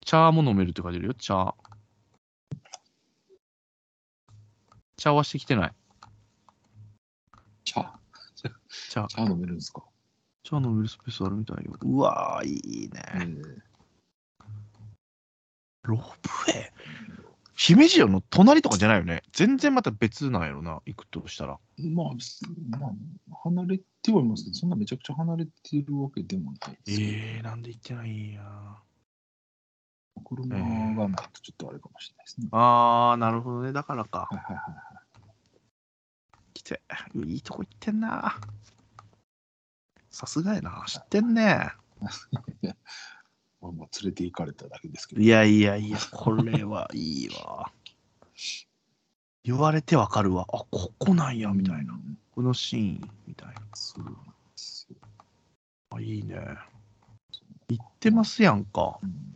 [0.06, 1.54] 茶も飲めるって書いてるよ、茶。
[4.96, 5.74] 茶はしてきてない。
[7.66, 8.00] 茶？
[8.90, 9.84] 茶、 茶飲めるんですか、
[10.44, 11.74] 茶飲めるスペースあるみたいよ。
[11.82, 13.02] うわー、いいね。
[13.16, 13.75] えー
[15.86, 16.72] ロープウェイ
[17.58, 19.24] 姫路城の隣とかじゃないよね？
[19.32, 21.58] 全然また別なんやろな、行くとしたら。
[21.78, 22.92] まあ、すまあ、
[23.44, 28.42] 離れてはいますけど、そんなめちゃくちゃ離れてるわけでもないですよ、えー、なんで行ってないんや。
[30.24, 32.48] 車がないとちょっとあれかもしれないですね。
[32.52, 33.72] あー、なるほどね。
[33.72, 34.28] だからか。
[34.30, 34.66] はいはいはい。
[36.54, 36.82] 来て、
[37.16, 38.36] いいとこ行ってんな。
[40.10, 40.84] さすがやな。
[40.88, 41.72] 知ってんね。
[43.66, 45.22] まあ、まあ連れて行かれただけですけど。
[45.22, 47.72] いやいやいや、これはいいわ。
[49.44, 50.48] 言われてわかるわ。
[50.52, 51.94] あ、ここなんや、みたいな。
[51.94, 53.62] うんこのシーン、みたいな。
[53.76, 54.20] そうなんで
[54.58, 54.98] すよ。
[55.92, 56.36] あ、いいね。
[57.70, 59.00] 行ってますやんか。
[59.02, 59.36] うん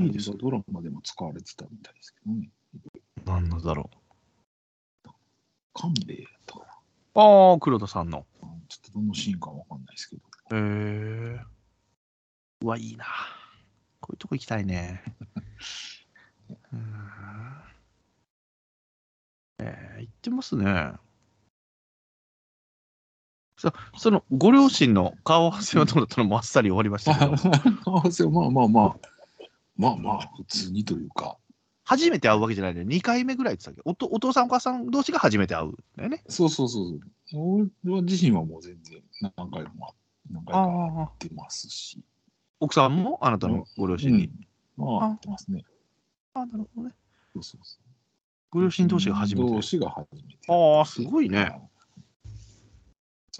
[0.00, 2.50] いいですねドラマでも使われてたみたいですけどね。
[3.24, 3.88] なんのだろ
[5.72, 6.66] 勘兵衛やったかな。
[6.66, 6.70] う。
[7.20, 8.26] ああ、黒田さんの。
[8.42, 10.22] あちょっとどのシーンかわかんないですけど。
[10.56, 11.40] へえ。
[12.62, 13.06] うわ、いいな。
[14.00, 15.02] こういうとこ行きたいね。
[16.72, 16.80] うん
[19.60, 20.92] えー、行ってますね。
[23.56, 27.32] そそのご両親の顔合わせはどうだったのもあっさり終わりましたけど、
[27.86, 28.96] 合わせはまあまあまあ、
[29.76, 31.38] まあまあ、普通にというか、
[31.84, 32.86] 初めて会うわけじゃないのよ。
[32.86, 33.90] 2回目ぐらいって言ってたっけ？
[33.90, 36.24] おとお父さんお母さん同士が初めて会うんだよね。
[36.28, 37.70] そうそうそうそう。
[37.86, 39.02] 俺自身はもう全然
[39.36, 39.94] 何回も
[40.30, 42.02] 何回か会あってますし。
[42.60, 44.30] 奥さんもあなたのご両親に？
[44.78, 45.64] うん、まあ、会ってますね。
[46.34, 46.94] ああ、なるほどね。
[47.34, 47.84] そうそうそう。
[48.50, 49.50] ご両親同士が初めて？
[49.50, 50.38] 同士が初めて。
[50.48, 51.50] ああすごいねはい。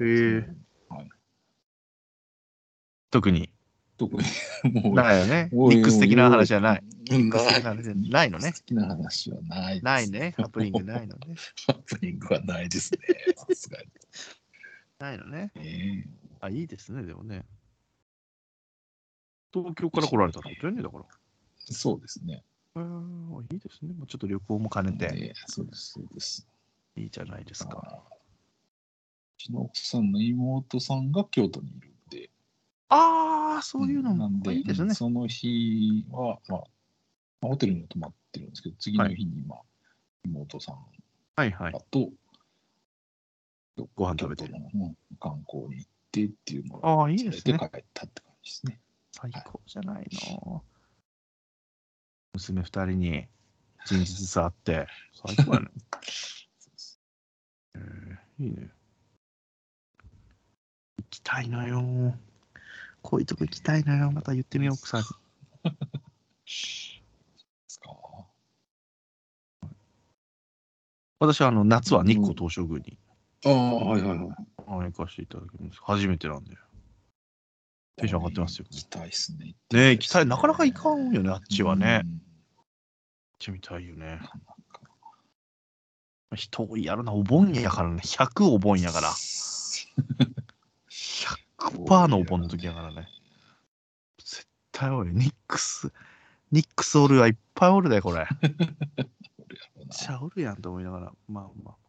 [0.05, 0.49] へえ
[0.88, 1.09] はい。
[3.11, 3.51] 特に？
[3.97, 4.25] 特に、
[4.83, 5.51] もう、ないよね。
[5.53, 6.83] ミックス的な話じゃない。
[7.12, 8.53] ミックス的な話じゃないのね。
[8.53, 9.83] 好きな話はない。
[9.83, 10.35] ないね。
[10.37, 11.37] ハプニングないのね。
[11.68, 12.99] ハプニングはないですね。
[13.37, 13.87] さすがに。
[14.99, 15.53] ないのね。
[15.55, 16.05] え
[16.44, 17.44] あ、いいですね、でもね。
[19.52, 21.04] 東京から来られたってことよね、だから。
[21.70, 22.44] えそうですね。
[22.76, 23.94] へーいいですね。
[23.94, 26.46] もうちょっと旅行も兼ねて、ええそうです、そうです。
[26.96, 27.83] いいじゃないですか。
[27.83, 28.18] あーう
[29.38, 32.30] ちの奥さんの妹さんが京都にいるんで、
[32.88, 34.94] ああ、そういうのもなんで、いいですね。
[34.94, 39.61] その日は、まあ、まあホテルに泊まってるんですけど、次の日に、まあ、
[40.24, 40.76] 妹さん
[41.37, 41.72] はいはい。
[41.90, 42.11] と、
[43.96, 47.53] ご飯食べて京都のうん観光に行ってっていうのをああ、いいですね。
[47.53, 48.81] 連れて帰ったって感じですね。
[49.11, 50.62] 最高じゃないの。
[52.35, 53.27] 娘二人に
[53.85, 54.87] 一日ずつ会って、
[55.27, 55.68] 最高やね。
[57.74, 58.68] えーいいね。
[60.98, 62.14] 行きたいのよ。
[63.03, 64.11] こういうとこ行きたいのよ。
[64.11, 65.07] また言ってみよう、奥さんに。
[66.44, 66.50] で
[67.68, 68.27] すか。
[71.20, 72.98] 私はあの夏は日光東照宮に
[73.46, 74.28] ああ、はいはいはい。
[74.66, 75.80] あ行かせていただきます。
[75.83, 76.57] 初めてなんで。
[77.96, 78.66] テンション上がってますよ。
[78.70, 79.46] 行きたいっすね。
[79.46, 80.26] ねえ、行きたい。
[80.26, 82.02] なかなか行かんよね、あっちはね。
[82.04, 82.11] うん。
[82.11, 82.20] 行っ
[83.38, 84.20] てみたいよね。
[86.35, 88.00] 人多いやろな、お盆やからね。
[88.04, 89.11] 100お盆やから。
[90.88, 93.09] 100%のお盆の時やからね。
[94.18, 95.12] 絶対おる。
[95.12, 95.92] ニックス、
[96.50, 98.26] ニックスおるはいっぱいおるで、これ。
[99.76, 101.12] めっちゃおるやんと思いながら。
[101.28, 101.84] まあまあ。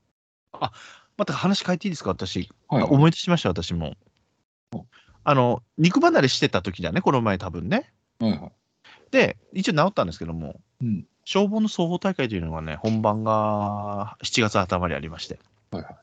[0.62, 0.72] あ、
[1.18, 2.50] また話変えていいですか、私。
[2.68, 3.94] はいあ思い出しました、私も
[4.74, 4.86] お。
[5.24, 7.92] あの、肉離れしてた時だね、この前多分ね。
[8.20, 8.52] はいはい。
[9.12, 11.08] で、一応治ったんですけども、うん。
[11.24, 15.40] 消防の総合大会というのがね、本番が7月頭にありまして。
[15.72, 15.96] はいはい。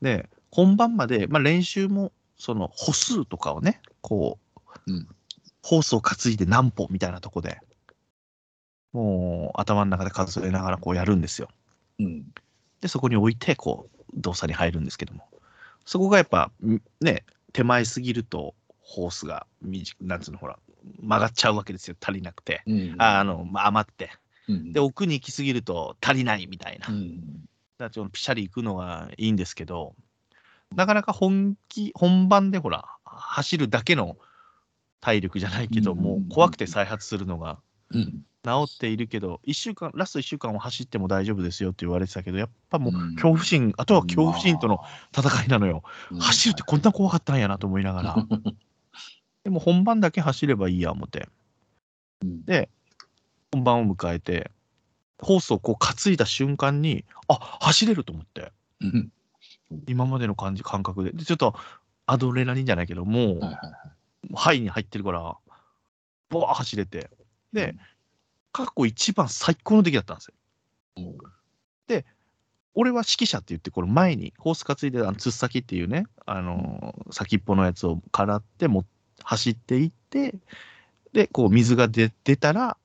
[0.00, 4.38] で、本番まで、まあ、練習も、その歩数とかをね、こ
[4.86, 5.08] う、うん
[5.62, 7.58] ホースを担いで何歩みたいなとこで、
[8.92, 11.48] もう頭の中で数えながらこうやるんですよ。
[12.00, 12.24] うん。
[12.82, 15.26] で、そこに置いて、こう、動作に入るんですけども、
[15.86, 20.58] そこがやっぱ、んね、手前すぎると、ホースが短く、なんつうの、ほら、
[21.00, 22.62] 曲がっちゃうわけですよ、足りなくて。
[22.66, 22.94] うん。
[22.98, 24.10] ああの、まあ、余って。
[24.48, 26.88] うん、で、奥に行きすぎると足りないみたいな。
[26.88, 27.20] うん。
[27.78, 29.94] だからピシャリ行くのがいいんですけど、
[30.74, 34.16] なかなか本気、本番でほら、走るだけの
[35.00, 37.58] 体力じゃないけど、うんもう怖くて再発するのが
[37.92, 38.24] うん。
[38.44, 44.80] 治っているけど、一週間、ラスト1週間は走っても大丈夫ですよって言われてたけど、やっぱもううん恐怖心、あとは恐怖心との
[45.16, 45.82] 戦いなのよ。
[46.10, 48.16] うん走るってこんな怖かったんやなと思いながら。
[49.44, 51.28] でも本番だけ走ればいいや思って。
[52.22, 52.68] うんで、
[53.52, 54.50] 本番を迎えて、
[55.18, 58.52] ホースをこう担いだ瞬間に、あ走れると思って。
[58.80, 59.12] うん。
[59.86, 61.12] 今までの感じ、感覚で。
[61.12, 61.54] で、ちょっと
[62.06, 64.34] アドレナリンじゃないけど、もう、はいはいはい。
[64.34, 65.36] ハイに入ってるから、
[66.28, 67.10] ボワー走れて。
[67.52, 67.80] でうん、
[68.52, 70.34] 過去一番最高の出来だったんですよ。
[70.96, 71.32] おう
[72.74, 78.84] 俺は指揮者って言って、これ前に、ホース担いで、あの、つっ先っていうね、あのー先っぽのやつをからっても、
[79.22, 80.34] 走っていって、
[81.12, 82.76] で、こう、水が出出たら、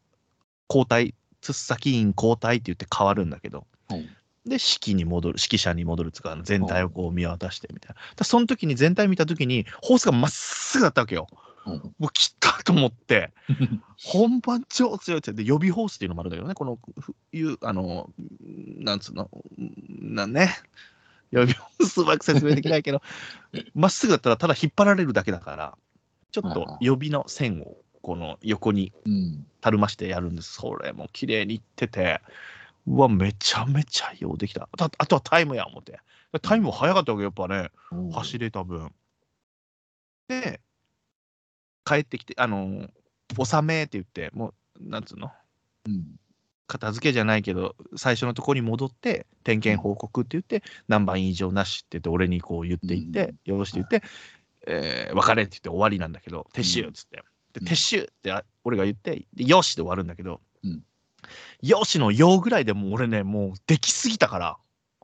[0.70, 4.10] 交代、つっ先員交代って言って変わるんだけど、はい
[4.46, 8.02] で、指揮に戻る、指揮者に戻るつうか、あの全体をこう見渡してみたいな。
[8.16, 11.28] だその時に全体見た時に、ホースがまっすぐだったわけよ。
[11.68, 13.34] もう来たと思って、
[14.04, 16.80] 本番超強いって、で予備ホースっていうのもあるんだけどね、この
[17.32, 18.10] 冬、あの、
[18.80, 19.30] なんつうの、
[19.88, 20.50] なんね、
[21.32, 23.02] 予備ホースうまく説明できないけど、
[23.76, 25.78] まっすぐだったらただ引っ張られるだけだから、
[26.32, 29.46] ちょっと予備の線をこの横にうん。
[29.60, 30.54] たるましてやるんです。
[30.54, 32.22] それも綺麗にいってて、
[32.88, 34.70] うわ、めちゃめちゃようできた。
[34.78, 36.00] あとはタイムや思って。
[36.42, 37.70] タイムも速かったわけよ、やっぱね。
[38.14, 38.94] 走れた分。
[40.30, 40.62] で、
[41.88, 42.90] 帰ってきて、あの、
[43.38, 45.32] 納めって言って、もう、なんつうの、
[45.88, 46.20] うん。
[46.68, 54.04] 片付けじゃないけど、最初のところに戻って、点検報告って言って、何番以上なしって言って、俺にこう言っていって、よろしって言って、
[54.68, 57.18] えー別れって言って終わりなんだけど、撤収っつって。
[57.54, 60.84] で、うん撤収ってあ俺が言って、でよしで終わるんだけど、うん
[61.62, 64.58] よしのよぐらいでもう俺ね、もうできすぎたから、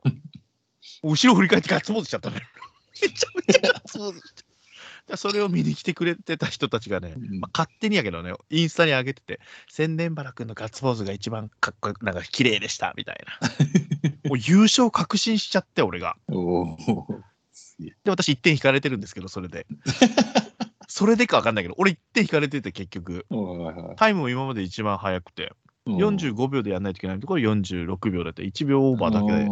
[1.02, 2.42] 後ろ振り返ってガッツポーズしちゃったね。
[3.02, 4.42] めちゃめちゃガッツポーズして。
[4.42, 4.43] で
[5.16, 13.48] それを見に来てくれてた人たちがね、うんまあ、勝手にやけどね、インスタに上げてて、千年原君のガッツポーズが一番かっこよく、なんか綺麗でしたみたいな。
[14.28, 16.16] もう優勝確信しちゃって、俺が。
[17.78, 19.66] で、私1点引かれてるんですけど、それで。
[20.88, 23.26] それでかわかんないけど、俺1点引かれてて、結局。
[23.96, 25.52] タイムも今まで一番速くて、
[25.86, 29.48] おう45秒でやんないといけないところ46秒だって、1秒オーバーだけで、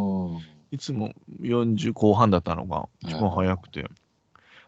[0.71, 1.12] いつも
[1.43, 3.87] 40後半だったのが一番速くて。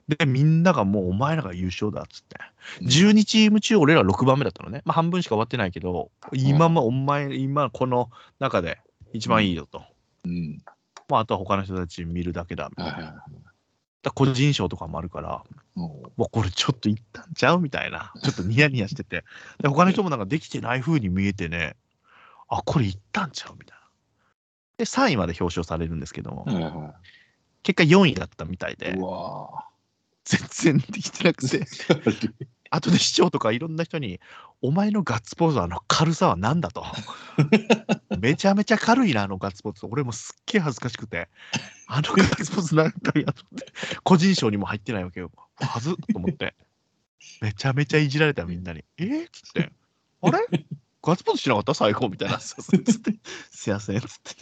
[0.08, 2.36] で、みんながもうお前らが優勝だっつって。
[2.82, 4.82] 12チーム中俺ら6番目だったのね。
[4.84, 8.78] まあ半分しか終わってないけど、今ま、お前、今この中で
[9.12, 9.82] 一番いいよと。
[10.24, 10.62] うん。
[11.08, 13.24] まああとは他の人たち見るだけだみたいな。
[14.14, 15.42] 個人賞とかもあるから、
[15.74, 18.12] もうこれちょっといったんちゃうみたいな。
[18.22, 19.24] ちょっとニヤニヤしてて。
[19.62, 21.76] で他の人もなんかできてない風に見えてね、
[22.48, 23.84] あ、これいったんちゃうみたいな。
[24.76, 26.94] で、3位まで表彰されるんですけども、はいは
[27.62, 29.64] 結果4位だったみたいでい。、うわ
[30.24, 32.32] 全然できてなくて、ー
[32.70, 34.20] 後で市長とかいろんな人に、
[34.60, 36.84] お前のガッツポーズはあの軽さは何だと。
[38.18, 39.86] めちゃめちゃ軽いな、あのガッツポーズ。
[39.86, 41.28] 俺もすっげえ恥ずかしくて、
[41.86, 45.30] あのガッツポーズなんだやと思って、個人賞にも入ってないわけよ。
[45.56, 46.54] はずっと思って。
[47.40, 48.84] めちゃめちゃいじられたみんなに。
[48.96, 49.72] えーっつって、
[50.22, 50.38] あれ？
[51.02, 51.74] ガッツポーズしなかった？
[51.74, 52.40] 最後みたいな。
[52.40, 54.34] すいませんっつって。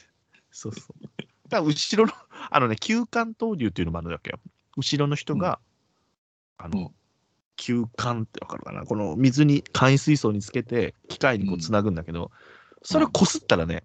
[0.50, 1.02] そうそう。
[1.02, 2.14] だから後ろの、
[2.50, 4.38] あのね、休館投入っていうのもあるわけよ。
[4.76, 5.58] 後ろの人が、
[6.62, 6.90] あの、うん
[7.56, 8.84] 休館ってわかるかな？
[8.86, 12.32] この水に、簡易水槽につけて、機械にこうつなぐんだけど、
[12.82, 13.84] それをこすったらね、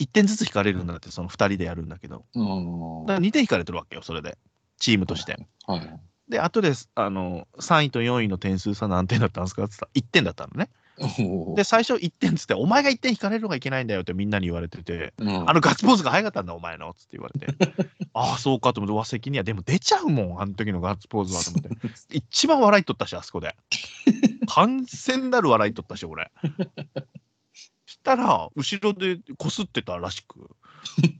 [0.00, 3.06] 1点ずつ引かれるんだって、その2人でやるんだけど、うん。
[3.06, 4.36] だから2点引かれてるわけよ、それで。
[4.76, 5.38] チームとして。
[5.66, 6.00] はい。
[6.28, 10.68] で、後で、あの、3位と4位の点数差何点だったんですかって言ったら、1点だったのね。
[11.00, 17.46] おで、最初1点っつって、お前が1点引かれるのがいけないんだよってみんなに言われてて、うんあのガッツポーズが早かったんだ、お前のっつって言われて、
[18.14, 23.54] ああ、そうかと思って、和席には、でも出ちゃうもん、あの時のガッツポーズはと思って、 一番笑い取ったし、あそこで。
[24.46, 26.30] 完全なる笑い取ったし、俺。
[28.02, 30.50] たら、後ろでこすってたらしく、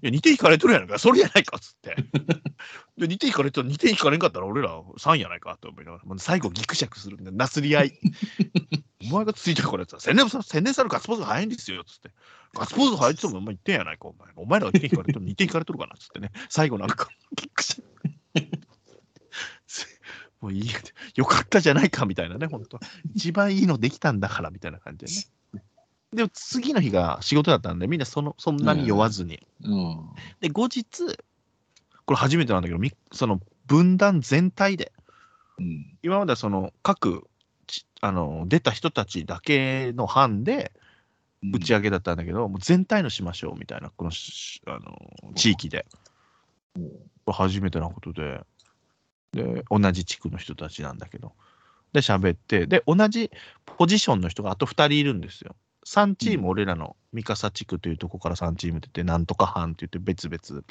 [0.02, 1.96] いや、2点引かれとるやないか、それやないかっつって。
[2.96, 7.92] で、2点引かれと2点引かれんかったら、俺ら3やないかと思いながら、もう最後、ギクシャクするんで、なすり合い。
[9.10, 12.10] お前がついてからやつは、宣伝さん、宣伝さんのガッツポーズが早いんですよっ、つって。
[12.54, 14.28] ガッツポーズ早いって言っても、お前1点やないか、お前。
[14.36, 16.32] お前らが1点引かれとる、2点引かれとるかなっ、つってね。
[16.48, 17.88] 最後なんか、ギクシャク。
[20.40, 20.78] もういいや
[21.16, 22.78] よかったじゃないかみたいなね、本当
[23.14, 25.37] 一番いいのできたんだからみたいな感じでね。
[26.12, 29.46] でも次の日が仕事だったんで、みんなそのそんなに酔わずに。
[29.62, 30.10] うん。
[30.40, 31.06] で、後日、
[32.06, 34.92] これ初めてなんだけど、みその分断全体で、
[35.58, 35.98] うん。
[36.02, 37.28] 今まではその各
[37.66, 40.72] ちあの出た人たちだけの班で
[41.52, 45.86] 打ち上げだったんだけど、もう全体のしましょうみたいな、このしあの地域で。
[47.32, 48.40] 初めてなことで、
[49.32, 51.32] で、同じ地区の人たちなんだけど、
[51.92, 53.30] で、喋って、で、同じ
[53.64, 55.56] ポジションの人があと2人いるんですよ。
[55.88, 60.62] 3チーム、うん俺らの三笠地区というところから3チーム出て、なんとか班って言って別々。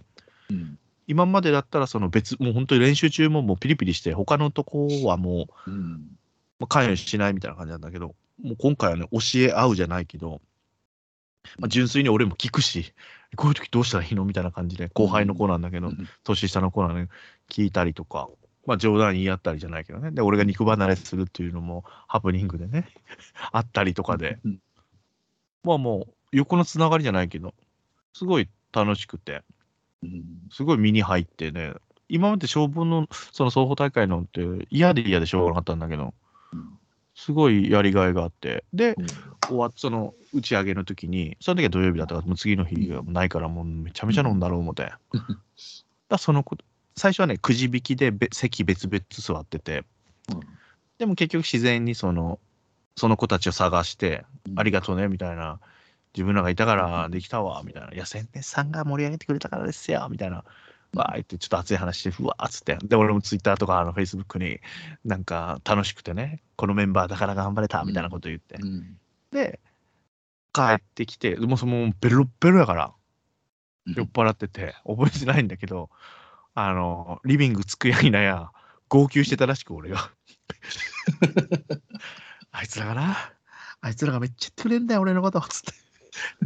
[0.52, 0.78] うん。
[1.08, 6.18] 今までだったら、その別、もう本当に練習中ももうピリピリして、他のとこはもう、うん。
[6.60, 10.42] まあ、関与しないみたいな感じなんだけど、もう今回はね、教え合うじゃないけど、
[11.58, 12.94] まあ、純粋に俺も聞くし、
[13.36, 15.92] こういう時どうしたらいいのみたいな感じで、後輩の子なんだけど、
[16.24, 17.08] 年下の子なのに
[17.50, 18.30] 聞いたりとか、
[18.66, 22.88] まあ冗談言い合ったりじゃないけどね、で、俺が肉離れするっていうのもハプニングでね、
[23.54, 24.60] あったりとかで、うん。
[25.68, 27.54] まあもう横のつながりじゃないけど、
[28.14, 29.44] すごい楽しくて、
[30.02, 30.24] うん。
[30.52, 31.74] すごい身に入ってね、
[32.10, 36.14] 今まで消防のその双方大会のって嫌で嫌でしょうがなかったんだけど、
[37.16, 38.96] すごいやりがいがあって、で、
[39.46, 44.92] 終わっその打ち上げの時に、その時は土曜日だったから、もう次の日がないから、もうめちゃめちゃ飲んだろう思って。
[46.10, 46.64] だそのこと
[46.96, 49.84] 最初はね、くじ引きでべ席別々座ってて、
[50.32, 50.40] うん。
[50.98, 52.40] でも結局自然にその、
[52.98, 55.60] その子たちを探して、ありががとうね、みたいな。
[56.16, 57.94] 自分らがいたからできたわ、みたいな。
[57.94, 60.44] いや、宣伝さんが盛り上げてくれたからですよ、みたいな。
[60.94, 62.78] わーいってちょっと熱い話して、ふわーっつって。
[62.84, 64.60] で、俺もツイッターとかあのフェイスブックに
[65.06, 68.56] なんか楽しくてね、このメンバーだから頑張れた、みたいなこと言って。
[68.56, 68.98] うん。
[69.32, 69.60] で、
[70.54, 72.94] 帰ってきて、もうそのベロッベロやから、
[73.86, 75.92] 酔っ払ってて、覚えてないんだけど、
[76.56, 78.50] あの、リビングつくやいなや、
[78.90, 80.10] 号泣してたらしく、俺が。
[82.60, 83.16] あいつらがな、
[83.82, 85.74] あいつらがめっちゃ言ってくれんだよ、俺のこと、つって。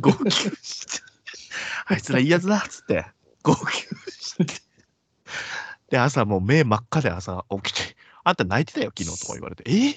[0.02, 1.04] 号泣して。
[1.86, 3.06] あいつらいいやつだ、つって。
[3.44, 3.78] 号泣
[4.10, 4.46] して。
[5.90, 7.96] で、朝もう目真っ赤で朝起きて、
[8.26, 9.96] あんた泣いてたよ、昨日とか言われて、え？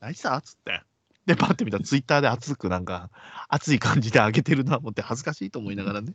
[0.00, 0.38] 泣いてた？
[0.42, 0.82] つって。
[1.24, 3.08] で、パッて見たらツイッターで熱くなんか、
[3.48, 6.12] 熱い感じで上げてるな思って恥ずかしいと思いながらね。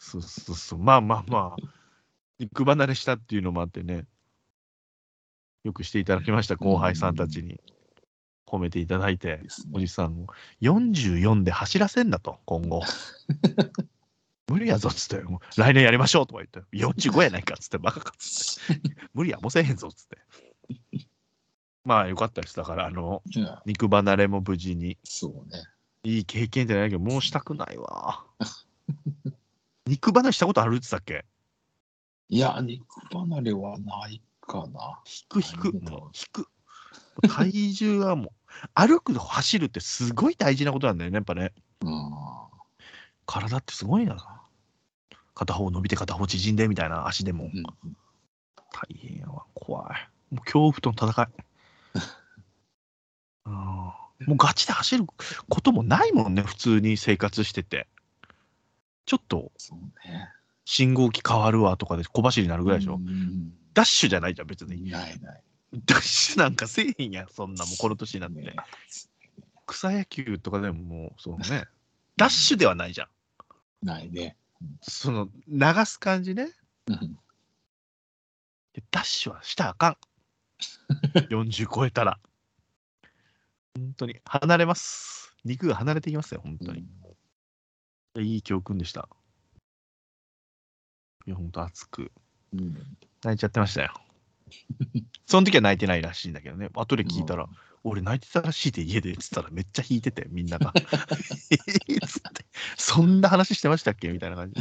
[0.00, 0.80] そうそうそう。
[0.80, 1.62] まあまあまあ、
[2.40, 4.04] 肉離れしたっていうのもあってね、
[5.62, 7.60] よくしていただきました、後輩さんたちに。
[8.46, 9.86] 褒めていただいて、ですおね。
[9.86, 10.26] じさんを
[10.62, 12.82] 44で走らせんだと、今後。
[14.46, 15.24] 無理やぞっつって、
[15.56, 20.18] 来年やりましょうとか言って、45やないかっつって、バカかっつって、無理や、もうせえへんぞっつって。
[21.84, 22.56] まあよかったです。
[22.56, 23.22] だから、あの、
[23.66, 25.64] 肉離れも無事に、そうね。
[26.02, 28.24] いい経験じゃないけど、もうしたくないわ。
[29.86, 31.24] 肉離れしたことあるって言ったっけ？
[32.28, 35.00] いや、肉離れはないかな。
[35.06, 35.82] 引く引く、引
[36.32, 36.48] く。
[37.22, 38.30] 体重がもう、
[38.74, 41.52] 歩く走るってすごい大事なことなんだよね、やっぱね。
[41.82, 42.10] うん。
[43.26, 44.42] 体ってすごいな。
[45.34, 47.62] 片方伸びて片方縮んでみたいな足でもうん
[48.72, 49.44] 大変やわ。
[49.54, 49.90] 怖
[50.30, 50.34] い。
[50.34, 51.28] もう恐怖との戦い。
[53.46, 53.54] うん
[54.26, 55.06] もうガチで走る
[55.48, 57.88] こともないもんね、普通に生活してて。
[59.06, 59.52] ちょっと。
[60.64, 62.94] 信号機変わるわとかで小走りになるぐらいでしょ。
[62.94, 64.88] うんダッシュじゃないじゃん、別に。
[64.88, 65.42] ないない。
[65.86, 68.40] ダッシュなんかせえへんやん、そんなもうこの年になって。
[68.40, 68.54] ね
[69.66, 71.64] 草野球とかでももう、そうね。
[72.16, 73.08] ダッシュではないじゃん。
[73.86, 74.36] ないね。
[74.82, 76.50] その、流す感じね。
[76.86, 77.18] うん
[78.74, 79.96] でダッシュはしたらあかん。
[81.30, 82.18] 40超えたら。
[83.76, 85.34] 本当に、離れます。
[85.44, 86.84] 肉が離れていきますよ、本当に。
[88.16, 89.08] いい教訓でした。
[91.26, 92.10] いや、本当熱く。
[92.52, 92.74] うん。
[93.22, 94.03] 泣いちゃってましたよ。
[95.26, 96.68] その時は泣いてないらしいんだけどね。
[96.74, 97.48] 後で聞いたら、
[97.82, 100.72] 俺泣いてたらしいで家でっつったらめっちゃ引いてて、みんなが。
[100.76, 101.58] えっ
[102.06, 102.44] つって、
[102.76, 104.60] そんな話してましたっけみたいな感じ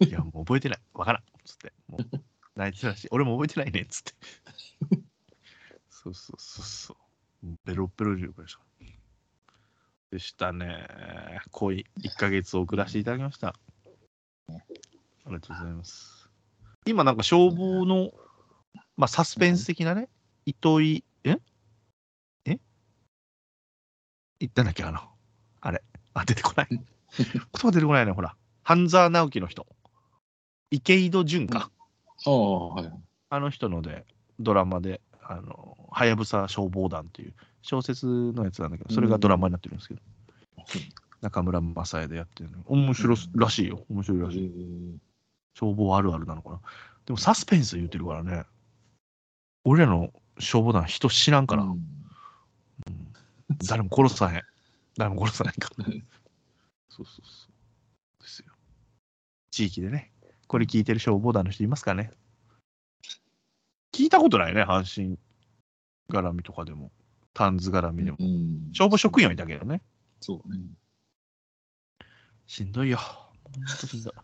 [0.00, 0.06] で。
[0.08, 0.80] いや、もう覚えてない。
[0.94, 1.22] わからん。
[1.44, 1.72] つって。
[1.88, 2.22] もう
[2.56, 3.08] 泣いてたらしい。
[3.10, 3.86] 俺も覚えてないね。
[3.86, 4.12] つって。
[5.90, 6.96] そうそうそうそう。
[7.64, 8.60] ベロベロでした。
[10.10, 10.86] でしたね。
[11.50, 13.54] 濃い1ヶ月送らせていただきました。
[14.48, 14.52] あ
[15.26, 16.28] りがとうございます。
[16.86, 18.10] 今なんか消防の、
[19.00, 20.10] まあ、サスペンス的なね、
[20.44, 21.38] 糸井、え？
[22.44, 22.58] え？
[24.38, 25.00] 言ったんだっけあの、
[25.62, 25.82] あれ。
[26.12, 26.66] あ、出てこない。
[26.68, 26.80] 言
[27.54, 28.36] 葉出てこないね、ほら。
[28.62, 29.66] 半沢直樹の人。
[30.70, 31.70] 池井戸潤か。
[32.26, 32.92] ああ、はい。
[33.30, 34.04] あの人ので、
[34.38, 37.32] ドラマで、あの、はやぶさ消防団っていう
[37.62, 40.02] 小説のやつなんだけど、それがドラマになってるんですけど、
[41.22, 42.58] 中村正恵でやってるの。
[42.66, 43.82] 面白すらしいよ。
[43.88, 44.40] 面白いらえしい。
[44.42, 44.98] ー
[45.54, 46.60] 消防あるあるなのかな。
[47.06, 48.44] でもサスペンス言うてるからね。
[49.64, 52.00] 俺らの消防団人知らんから、うん
[53.66, 54.42] 誰も殺さへん。
[54.96, 55.84] 誰も殺さないから。
[56.88, 57.48] そうそうそ
[58.20, 58.22] う。
[58.22, 58.52] ですよ。
[59.50, 60.12] 地域でね、
[60.46, 62.12] これ聞いてる消防団の人いますかね
[63.92, 65.18] 聞いたことないね、阪神
[66.08, 66.92] 絡みとかでも、
[67.34, 68.18] タンズ絡みでも。
[68.20, 68.72] うん。
[68.72, 69.82] 消防職員はいたけどね。
[70.20, 70.60] そうね。
[72.46, 72.98] しんどいよ。
[72.98, 74.14] ほんとしんどい。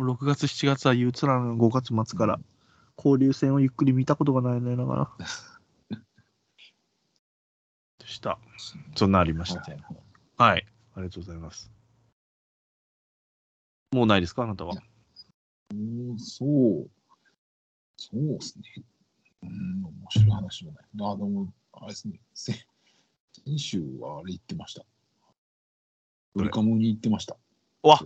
[0.02, 2.40] 6月、7月は憂鬱なの5月末から
[3.04, 5.98] 交流戦をゆっくり見たことがないね、だから。
[7.98, 8.38] でした。
[8.94, 9.72] そんなありましはいて。
[9.72, 9.82] はい
[10.36, 10.66] はい。
[10.94, 11.70] ありがとうございます。
[13.92, 14.74] もうないですかあなたは？
[15.72, 16.90] うんそう。
[17.96, 18.64] そうですね。
[19.42, 20.84] うん、面白い話じゃない。
[21.12, 22.20] あ、でも、あれですね。
[22.34, 22.52] せ
[23.44, 24.84] 先週はあれ行ってました。
[26.34, 27.36] ドリカムに行ってました。
[27.82, 27.98] うわ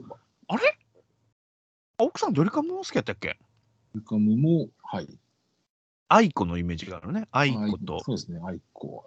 [0.48, 0.78] あれ？
[1.98, 3.38] あ奥さんドリカム好きやったっけ？
[3.96, 5.08] ドリカムも、はい。
[6.08, 7.26] aiko のイメージがあるね。
[7.30, 8.00] aiko と。
[8.04, 8.38] そうですね。
[8.44, 9.04] aiko は。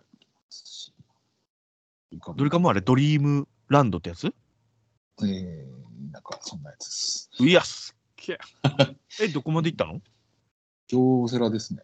[2.36, 4.34] ドリカムはあれドリームランドってやつ？
[5.22, 7.30] えー、なんかそんなやつです。
[7.38, 8.40] いや、すっげえ。
[9.26, 10.02] え、どこまで行ったの？
[10.88, 11.84] 京セラですね。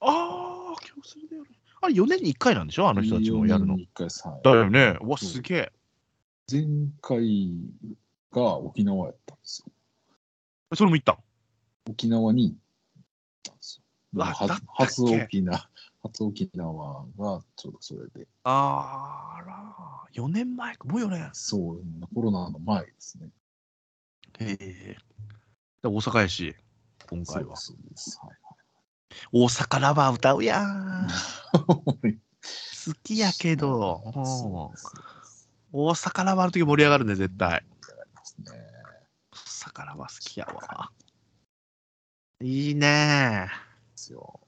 [0.00, 1.50] ああ、今日それでやる。
[1.82, 2.88] あれ4年に1回なんでしょ？
[2.88, 3.76] あの人たちもやるの4年。
[3.76, 4.98] に一回さだよね。
[5.00, 5.72] うわ、すげえ。
[6.50, 6.64] 前
[7.00, 7.48] 回
[8.32, 9.72] が沖縄やったんですよ。
[10.74, 11.18] それも行ったん？
[11.90, 12.56] 沖縄に
[14.12, 15.68] 初沖縄、
[16.02, 19.76] 初沖縄がちょうどそれで、あーら、
[20.12, 20.88] 4年前か。
[20.88, 21.30] もう4年。
[21.32, 21.82] そう、
[22.14, 23.30] コロナの前ですね。
[24.38, 24.96] へえ。
[25.82, 26.54] で大阪やし、
[27.08, 27.56] 今回は。
[27.56, 28.18] そうです。
[28.22, 28.36] はい
[29.32, 30.64] 大阪ラバー歌うやん。
[30.64, 31.08] は
[32.08, 32.14] い。
[32.14, 34.00] 好きやけど、
[35.72, 37.50] 大阪ラバーの時盛り上がるね、絶対。
[37.50, 37.64] ね。
[39.32, 39.36] 大
[39.68, 40.92] 阪ラバー好きやわ。
[42.42, 43.48] いいね
[43.92, 44.40] ですよ。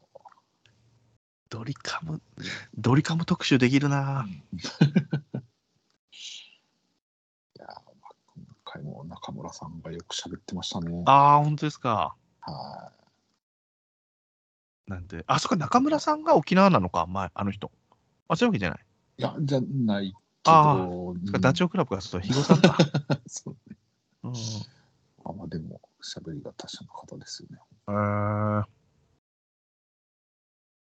[1.51, 2.22] ドリカム、
[2.78, 4.26] ドリカム特集できるな。
[4.32, 4.38] い
[7.61, 7.66] や
[8.34, 11.03] 今回も中村さんがよく喋ってましたね。
[11.05, 12.16] ああ、本当ですか。
[12.40, 12.93] は
[14.86, 17.70] なんで、あ、そっか、中村さんが沖縄なのか、前、あの人。
[18.28, 18.78] あ、そういうわけじゃない。
[19.18, 19.22] い。
[19.22, 20.16] いや、じゃないけ
[20.51, 22.78] あど、うんダチョウ倶楽部がそう、肥後さんか。
[23.28, 23.76] そうね。
[24.22, 24.34] うん。
[25.24, 27.58] あまあでも、喋りが他社の方ですよね。
[27.88, 28.64] えー、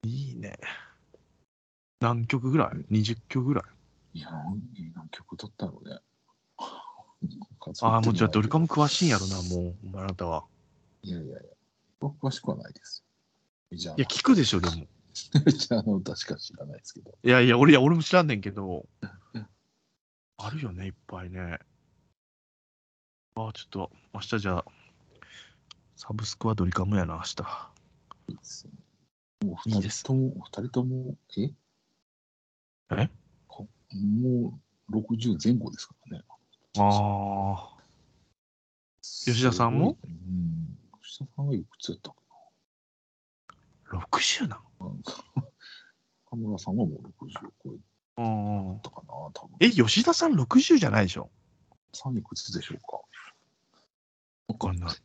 [0.09, 0.59] いいね。
[2.01, 3.63] 何曲ぐらい ?20 曲ぐら
[4.15, 4.19] い？
[4.19, 4.61] いや、何
[4.95, 5.99] 何曲撮ったのね。
[7.83, 8.75] ああ、もうじゃあドリカムか。
[8.83, 10.45] 詳しいんやろな、もう、あなたは。
[11.03, 11.41] いやいやいや、
[11.99, 13.05] 僕詳しくはないです。
[13.71, 14.77] いや、聞くでしょ、でも。
[14.77, 17.17] メジャーの歌しか知らないですけど。
[17.23, 18.87] いやいや、俺、いや、俺も知らんねんけど。
[20.37, 21.59] あるよね、いっぱいね。
[23.37, 24.65] ああ、ちょっと、明日じゃあ、
[25.97, 27.43] サブスクはドリカムやな、明日。
[28.29, 28.73] いいですね。
[29.49, 31.51] もう二いいです人とも、二人とも、え？
[32.97, 33.11] え？
[33.49, 36.25] こもう60前後ですからね。
[36.79, 37.77] ああ。
[39.03, 39.99] 吉田さんも？
[40.05, 40.79] うん。
[41.03, 42.17] 吉田さんがいくつやったか
[43.91, 44.51] 60なん？
[44.51, 44.61] な。
[46.31, 47.79] 中村さんはもう60を超え
[48.17, 48.23] う
[48.77, 49.57] んたかな、多分。
[49.59, 51.31] え、吉田さん60じゃないでしょ？
[51.95, 53.01] さんいくつでしょうか。
[54.49, 54.97] わかんない。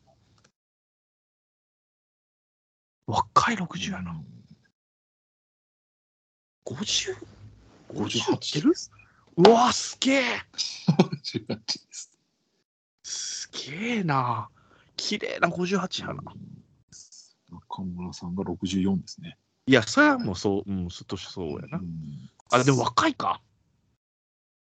[3.06, 4.12] 若い60やな。
[4.12, 4.24] うん。
[6.64, 7.16] 50?50
[7.94, 8.72] 58いってる
[9.36, 10.22] うわーすげえ
[10.88, 12.10] 58です。
[13.02, 14.48] すげえな
[14.96, 16.22] 綺麗な58やな。
[17.50, 19.36] 中村さんが64ですね。
[19.66, 21.78] いや、それはもうそう、うん、すっとしそうやな。
[21.78, 23.40] うんあ、でも若いか。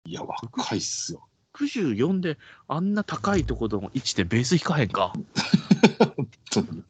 [0.05, 1.27] いや、若いっすよ。
[1.55, 2.37] 64で
[2.67, 5.13] あんな高いところの位置でベース弾かへんか。
[6.15, 6.83] 本当に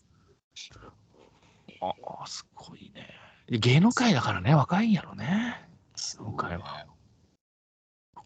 [1.81, 1.93] あ
[2.23, 3.13] あ、すごいね。
[3.49, 5.69] 芸能界だからね、若いんやろね。
[6.17, 6.87] 今回は。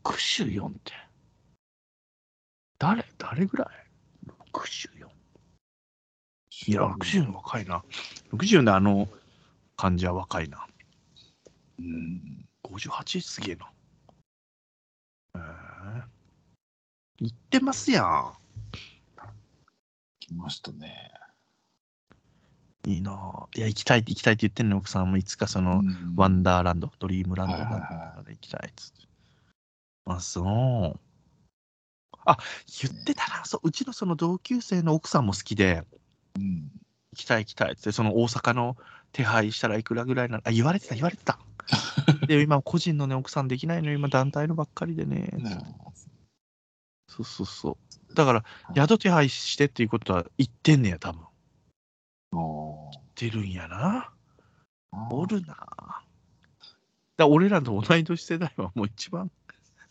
[0.04, 0.94] 64って。
[2.78, 3.68] 誰誰ぐらい
[4.54, 5.10] ?64。
[6.68, 7.84] いや、64若いな。
[8.32, 9.10] 64であの
[9.76, 10.66] 感じは若いな。
[11.80, 12.48] うん。
[12.64, 13.66] 58すげえな。
[15.36, 15.40] へ
[16.06, 16.19] え
[17.20, 18.34] 言ってますやん。
[20.20, 21.12] 来ましたね。
[22.86, 29.08] いいなぁいや、行きたいって行きたいって言ってんの、奥さんもいつかその、うんワンダーランド、ドリームランドまで行きたいっつって。
[30.06, 31.00] あ、そう。
[32.26, 32.38] あ、
[32.82, 33.46] 言ってたな。
[33.46, 35.84] そう、うちのその同級生の奥さんも好きで、
[36.38, 36.72] うん。
[37.12, 38.78] 行きたい行きたいっつって、その大阪の
[39.12, 40.44] 手配したらいくらぐらいなの？
[40.46, 41.40] あ、言われてた、言われてた。
[42.28, 45.30] で、今、個人のね、奥さんできないのよ、今、団体のばっかりでね。
[45.38, 45.58] ね
[47.20, 47.78] そうそうそ
[48.10, 48.16] う。
[48.16, 48.44] だから、
[48.76, 51.24] 宿手配してっていうことは言ってんねや、多分。
[52.32, 54.14] あ出るんやな。
[54.92, 55.10] あ。
[55.12, 55.56] おるな。
[57.18, 59.30] だ俺らと同い年世代はもう一番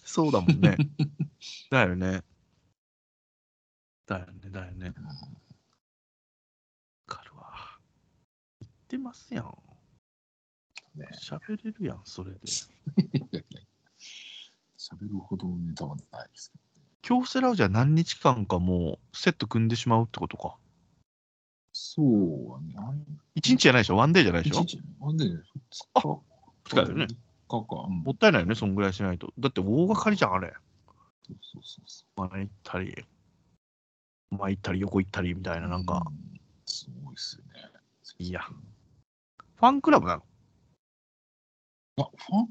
[0.02, 0.76] そうだもんね。
[1.70, 2.24] だよね。
[4.06, 4.88] だよね、だよね。
[4.88, 4.94] わ
[7.06, 7.78] かるわ。
[8.60, 9.44] 言ってますやん。
[10.94, 12.40] ね喋れるやん、それで。
[14.78, 16.58] 喋るほどネタはないですけ
[17.08, 20.42] 京セラをじゃあ何日間かもうセット組んでしまうってことか。
[20.42, 20.56] ど。
[21.72, 22.74] そうはね。
[22.76, 23.02] あん
[23.34, 23.96] 一日じゃないでしょ？
[23.96, 24.60] ワンデーじゃないでしょ？
[24.60, 25.40] 一日ほんで、二
[25.94, 26.20] あ日。
[26.64, 27.06] 二日だよね。
[27.48, 27.56] か。
[27.56, 29.32] うんもったいないよね、そんぐらいしないと。
[29.38, 30.52] だって大掛かりじゃん、あれ。
[31.22, 33.06] そうそうそうそ前行ったり、
[34.30, 35.70] 前行ったり、横行ったりみたいな、う。
[35.70, 36.40] なんか、うん。
[36.66, 37.70] すごいっすよね。
[38.18, 40.22] いやファンクラブなの？
[42.04, 42.42] あ、ファ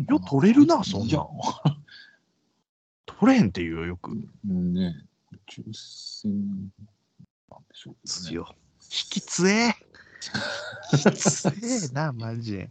[0.00, 0.06] ン？
[0.08, 1.26] よ取れるなそんないや、
[3.18, 4.12] 取れへんって言うよ、よく。
[4.12, 4.94] うんね、
[5.50, 6.30] 抽選
[7.50, 7.98] なんでしょうね。
[8.04, 8.46] 強。
[8.82, 9.74] 引き強え。
[10.92, 12.70] 引き強えな、マジで。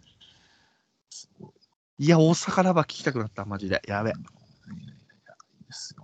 [1.99, 2.05] い。
[2.05, 3.81] いや、大阪ラバー聞きたくなった、マジで。
[3.87, 4.11] やべ。
[4.11, 6.03] いやいやいや、いいですよ。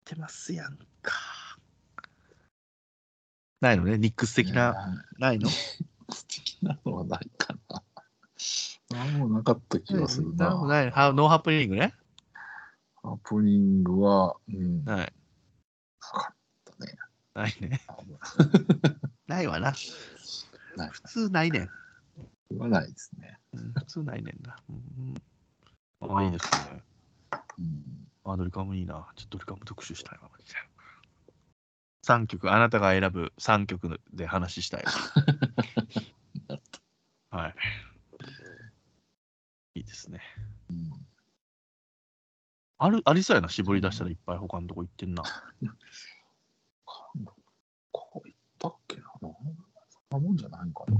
[0.00, 1.12] ってますやんか。
[3.60, 5.48] ないのね、ニックス的な、ないの？
[6.12, 7.82] 素敵なのはないかな。
[8.92, 10.50] なんもなかった気がするな。
[10.50, 11.94] なんもないハノーハプニングね。
[13.02, 15.12] ハプニングは、うん、なない。
[16.00, 16.34] かっ
[16.78, 16.96] たね。
[17.34, 17.80] ないね。
[19.26, 19.72] ないわな。
[20.76, 20.90] ない。
[20.90, 21.70] 普通ないねん。
[22.58, 23.38] はないですね。
[23.52, 24.56] うん普通ないねんな。
[24.68, 24.72] う
[26.06, 26.82] ん、あ、いいですね。
[27.58, 29.08] うん、あ、ドリカムいいな。
[29.16, 30.58] ちょっとドリカム特集したいな、マジで。
[32.06, 34.84] 3曲、あなたが選ぶ3曲で話したい。
[37.30, 37.54] はい。
[39.74, 40.20] いいですね。
[40.70, 41.06] うん
[42.78, 45.22] あるありそうやな、絞り出したらいっぱい他のとこ行ってんな。
[47.92, 49.04] こう言ったっけな。
[49.20, 49.30] そん
[50.10, 50.96] なもんじゃないんかな。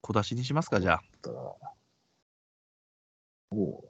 [0.00, 1.02] 小出しにしますか、じゃあ。
[1.20, 1.74] だから、
[3.52, 3.82] そう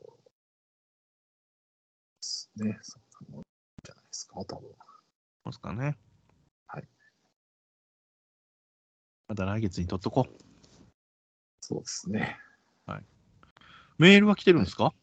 [2.16, 2.78] ですね。
[2.82, 3.44] そんなもん
[3.84, 4.60] じゃないですか、多分。
[4.60, 4.66] そ
[5.46, 5.96] うですかね。
[6.66, 6.88] はい。
[9.28, 10.47] また来月にとっとこう。
[11.68, 12.38] そうですね。
[13.98, 14.94] メールは来てるんですか？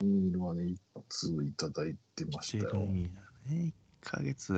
[0.00, 0.80] メールはね、一
[1.10, 2.86] 通いただいてま来してたよ。
[2.86, 3.12] ね。
[3.46, 4.54] 1ヶ月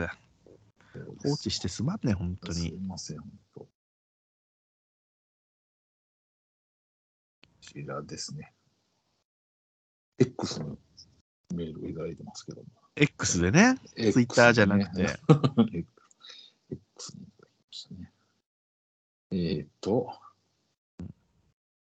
[1.25, 2.79] 放置してすまんね、本当すいに。
[2.87, 3.61] ません、本当。
[3.61, 3.69] こ
[7.61, 8.53] ちらですね。
[10.19, 10.79] X の
[11.57, 12.69] メールをいただいてますけども。
[12.95, 15.03] X でね、ツイッターじゃなくて。
[16.71, 18.13] X にいただきましたね。
[19.33, 20.13] えーっと、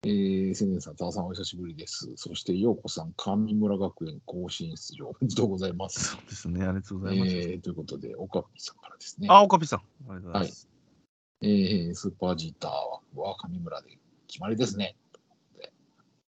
[0.04, 2.10] えー、千年さん、田中さん、お久しぶりです。
[2.16, 6.12] そして、ようこさん、上村学園更新出場、おめでとうございます。
[6.12, 7.32] そうですね、ありがとうございます。
[7.32, 9.28] えー、ということで、岡部さんからですね。
[9.30, 9.80] あ、岡部さん。
[9.80, 10.70] ありがとうございます。
[11.42, 13.98] えー、スーパージーター枠は上村で
[14.28, 14.96] 決まりですね。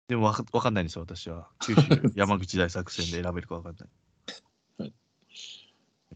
[0.07, 1.49] でもわかわかんないんですよ、私は。
[1.59, 1.81] 九州、
[2.15, 3.85] 山口大作戦で選べるかわかんな
[4.85, 4.93] い。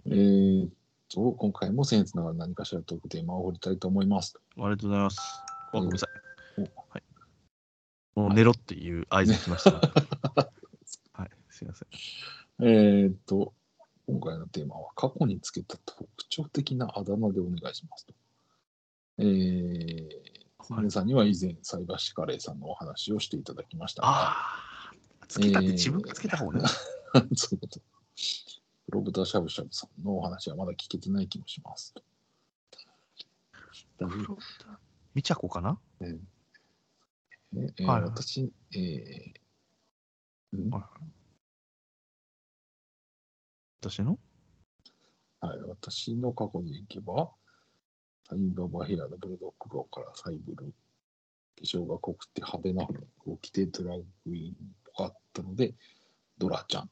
[0.06, 0.70] えー、
[1.14, 4.40] と、今回も僭越ながら何かしらトークテーマを掘りたいと思います。
[4.58, 5.20] ありがとうございます。
[5.20, 6.08] あごめんなさ
[6.58, 6.62] い。
[6.62, 7.04] おはい、
[8.16, 9.72] もう寝ろっていう合図が来ました。
[11.14, 11.88] はい、すいません。
[12.68, 13.54] えー、と、
[14.08, 18.14] 今回のテーマは過去につけた特徴的なあだ名でお願いしますと。
[19.20, 20.06] えー、
[20.74, 24.32] はい皆さんには以前、菜箸カレーさんのお話をしていただきましたが、あ
[25.22, 26.62] あ、つけたって自分がつけた方ね。
[27.36, 27.82] そういうこと。
[28.90, 31.94] 黒豚しゃぶしゃぶさんのお話はまだ聞けてない気もします。
[33.98, 34.38] 大丈夫
[35.14, 35.80] みちゃこかな？
[36.02, 36.18] え
[37.56, 39.34] えーはい私、えー
[40.54, 40.70] うん？
[40.70, 40.84] はい
[43.82, 44.18] 私の？
[45.40, 47.32] はい、私の過去に行けば、
[48.30, 50.72] タインババヒラのブルドッグローからサイブル、化
[51.64, 54.56] 粧が濃くて派手な服を着てドラッグインっ
[54.96, 55.74] ぽかったので、
[56.38, 56.90] ドラちゃん。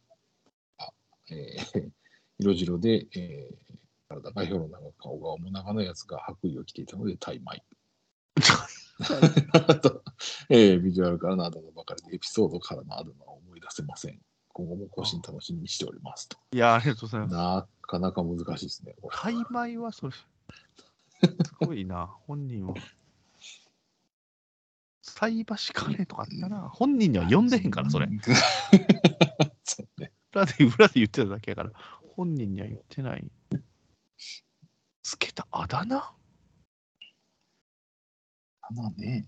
[0.79, 0.91] あ
[1.29, 1.91] えー
[2.39, 3.79] 色白で、えー
[4.09, 7.63] 体がひょろ長く顔が面長のやつが白衣を着ていたので、タイマイ。
[9.53, 10.03] あと、
[10.49, 14.19] えービジュアルからのあだ名ばかりでエピソードからのあだ名を思い出せません。
[14.53, 16.37] 今後も更新楽しみにしておりますと。
[16.51, 17.33] いや、ありがとうございます。
[17.35, 18.95] なかなか難しいですね。
[19.01, 20.25] これタイ米はそれ、す
[21.61, 22.75] ごいな、 本人は。
[25.01, 26.69] 菜箸カレーとかあったな。
[26.69, 28.07] 本人には呼んでへんから、それ。
[29.63, 30.11] そうね。
[30.33, 31.71] 裏で、裏で言ってただけやから、
[32.15, 33.31] 本人には言ってない。
[35.01, 36.18] つけたあだ名？
[38.71, 39.25] まあね。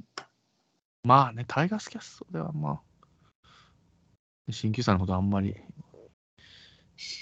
[1.03, 2.81] まあね、タイガースキャストではま
[4.47, 5.55] あ、新旧さんのことあんまり、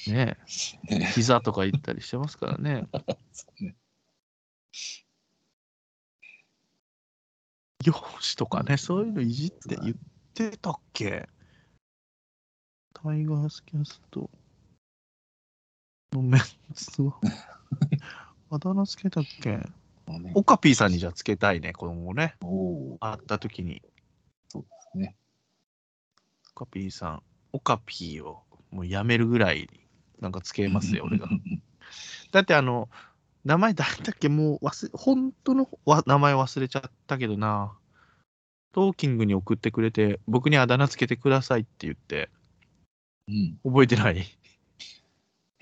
[0.08, 0.38] ね
[0.90, 2.88] え、 ね膝とか言ったりしてますからね。
[3.62, 3.76] ね
[7.86, 9.96] 容姿とかね、そういうのいじって言っ
[10.34, 11.30] てたっけ？
[12.94, 14.30] タイガースキャスト
[16.12, 16.42] のメン
[16.74, 17.18] ツは。
[18.52, 19.58] あだ名つけたっけ？
[19.58, 19.70] まあ
[20.18, 22.36] ねオカピーさんにじゃあつけたいね、子供をね。
[23.00, 23.82] 会った時に。
[24.96, 25.16] ね。
[26.56, 29.70] オカピーさん、オカピーをもうやめるぐらい、
[30.20, 31.28] なんかつけますよ、 俺が。
[32.32, 32.90] だってあの、
[33.46, 34.30] 名前誰だっけ？
[34.30, 37.78] もう忘れ、本当のわ名前忘れちゃったけどな。
[38.72, 42.30] トーキングに送ってくれて、僕にあだ名つけてくださいって言って、
[43.28, 43.60] うん。
[43.64, 44.24] 覚えてない？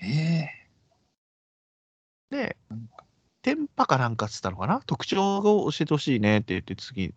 [0.00, 0.50] ええ
[2.30, 2.56] で、
[3.42, 4.80] テンパかなんかっつったのかな？
[4.86, 7.14] 特徴を教えてほしいねって言って次。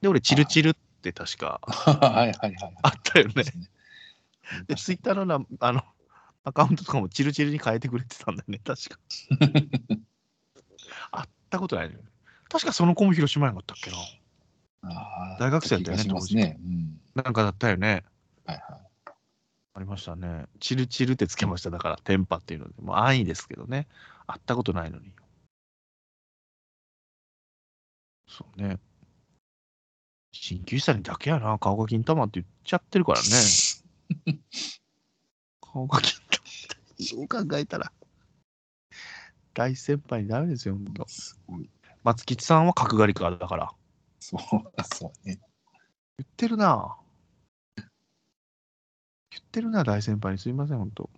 [0.00, 2.56] で、俺、チルチルって確かはいはいはい。
[2.82, 3.44] あったよね。
[4.66, 5.82] でツイッターのなあの
[6.44, 8.98] アカウントとかもチルチルに変えてくれてたんだよね、確か。
[11.10, 12.00] 会ったことないのよ。
[12.48, 13.96] 確かその子も広島やんかったっけな。
[15.38, 16.58] 大学生だったよね気がしますね。
[16.60, 17.00] うん。
[17.14, 18.04] なんかだったよね。
[18.44, 19.12] はいはい。
[19.74, 20.46] ありましたね。
[20.60, 21.70] チルチルってつけました。
[21.70, 22.74] だから、テンパっていうので。
[22.82, 23.86] もう安易ですけどね。
[24.26, 25.12] 会ったことないのに。
[28.32, 28.78] そうね。
[30.32, 31.58] 鍼灸師さんにだけやな。
[31.58, 33.26] 顔が金玉って言っちゃってるからね。
[35.60, 37.28] 顔が金玉。
[37.28, 37.92] どう考えたら。
[39.52, 41.06] 大先輩にダメですよ、ほんと。
[41.08, 41.68] すごい。
[42.04, 43.70] 松吉さんは角刈りかだから。
[44.18, 44.40] そう、
[44.94, 45.38] そうね。
[46.16, 46.96] 言ってるな。
[47.76, 47.86] 言
[49.40, 50.38] ってるな、大先輩に。
[50.38, 51.10] すいません、ほんと。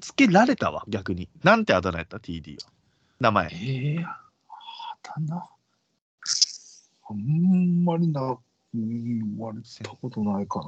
[0.00, 1.28] つけられたわ、逆に。
[1.42, 2.70] なんてあだ名やった ?TD は。
[3.20, 3.50] 名前。
[3.52, 4.21] ええ
[5.08, 5.36] あだ名。
[5.36, 8.38] あんまりな、
[8.72, 10.60] 言われたことないか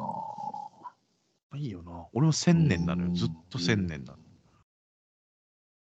[1.52, 1.58] な。
[1.58, 2.06] いいよな。
[2.12, 3.08] 俺も千年なのよ。
[3.08, 4.18] うんずっと千年なの。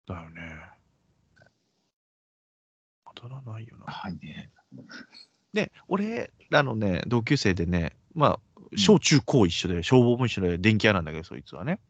[0.07, 0.43] だよね。
[3.05, 3.87] あだ名ないよな。
[3.87, 4.51] はいね。
[5.53, 8.41] で、俺らのね、同級生でね、まあ、
[8.77, 11.81] 小中高一緒で、消防も一緒で、電気屋なんだけど、そいつはね。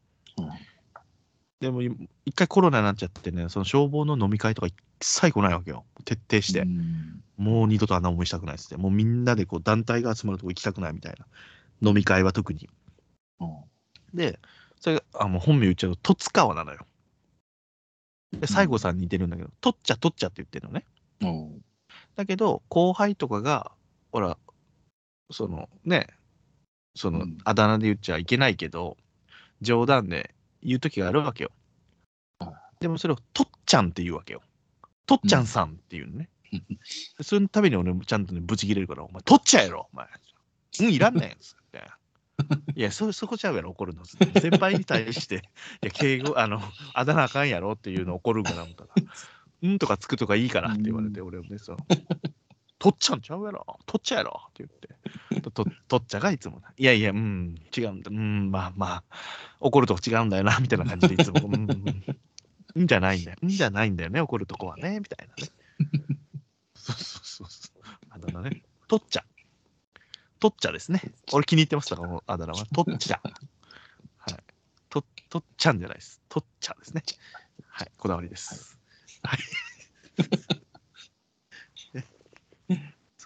[1.60, 1.90] うんでも、い
[2.24, 5.84] 一回コロナになっちゃってね、その消防の飲み会とか一切来ないわけよ。
[6.04, 6.60] 徹底して。
[6.60, 8.78] うんもう二度とあんな思いしたくないっつって。
[8.78, 11.26] もうみんなでこう団体が集まるとこ行きたくないみたいな。
[11.86, 12.68] 飲み会は特に。
[13.40, 13.48] うん
[14.14, 14.38] で、
[14.80, 16.86] それが、あ、もう本名言っちゃうと、戸塚川なのよ。
[18.32, 20.84] で、西郷さんに似てるんだけど、とっちゃとっちゃって言ってるのね。
[21.20, 21.62] うん
[22.14, 23.72] だけど、後輩とかが、
[24.10, 24.38] ほら、
[25.30, 26.06] そのね、
[26.94, 28.96] そのうんあだ名で言っちゃいけないけど、
[29.60, 30.34] 冗談で
[30.66, 31.50] 言う時があるわけよ。
[32.80, 34.42] でもそれをとっちゃんって言うわけよ。
[35.06, 36.28] とっちゃんさんっていうのね。
[37.22, 40.06] そのために俺もちゃんとね、ブチ切れるから、お前、とっちゃんやろ、お前。
[40.80, 41.82] うん、いらんねん、つって。
[42.74, 44.04] いや、そ、そこちゃうやろ、怒るの。
[44.04, 45.36] 先輩に対して、
[45.82, 46.60] いや、敬語、あの、
[46.92, 48.90] あだ名あかんやろっていうの怒るんかな思ったら、
[49.62, 51.76] うんとかつくとかいいからって言われて、俺もね、そう。
[52.78, 54.42] とっちゃんちゃうやろ、とっちゃやろ？
[54.50, 59.02] って言って、と、ととっちゃがいつも、いやいや、うん、違うんだ、うん、まあまあ、
[59.60, 62.04] 怒るとこ違うんだよな、みたいな感じでいつも、うん、うん、
[62.74, 65.50] うんじゃないんだよ、うんじゃないんだよね、怒るとこはね、みたいなね。
[66.74, 67.82] そうそうそうそう。
[68.10, 68.62] あだ名ね。
[68.86, 69.24] とっちゃ。
[70.38, 71.00] とっちゃですね。
[71.32, 72.66] 俺気に入ってました、このあだ名は。
[72.66, 73.20] とっちゃ。
[73.22, 74.34] はい。
[74.88, 76.20] と、とっちゃんじゃないです。
[76.28, 77.02] とっちゃですね。
[77.68, 77.90] はい。
[77.98, 78.78] こだわりです。
[79.22, 79.38] はい。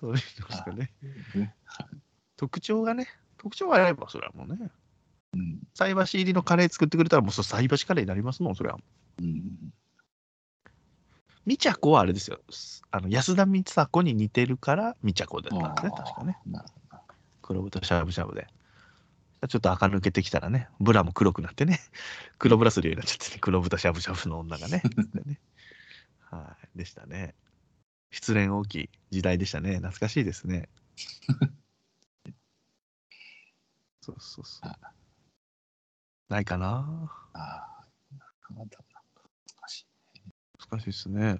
[0.01, 0.93] そういうのですかね。
[1.35, 1.55] ね
[2.37, 4.71] 特徴がね、特徴があれば、それはもうね、
[5.35, 8.79] うん菜箸入りのカレー作ってくれたら、もうそう菜箸カレーになりますもん、それは。
[9.21, 9.73] うん。
[11.47, 12.41] みちゃこはあれですよ。
[12.91, 16.39] あの安田美沙子に似てるから、みちゃこだったんですね、確かね。
[16.47, 17.03] なるほど。
[17.43, 18.47] 黒豚しゃぶしゃぶで。
[19.49, 21.81] ちょっと垢抜けてきたらね、ブラも黒くなってね、
[22.39, 24.83] 黒ブラするようになっちゃってね、黒豚しゃぶしゃぶの女がね。
[25.15, 25.41] でね
[26.31, 27.35] はい、でしたね。
[28.11, 29.77] 失恋大きい時代でしたね。
[29.77, 30.69] 懐かしいですね。
[34.03, 34.73] そうそうそう。
[36.29, 37.87] ないかなあ
[38.49, 38.79] あ、なんだ。
[39.61, 39.87] 難しい。
[40.71, 41.39] 難しいですね。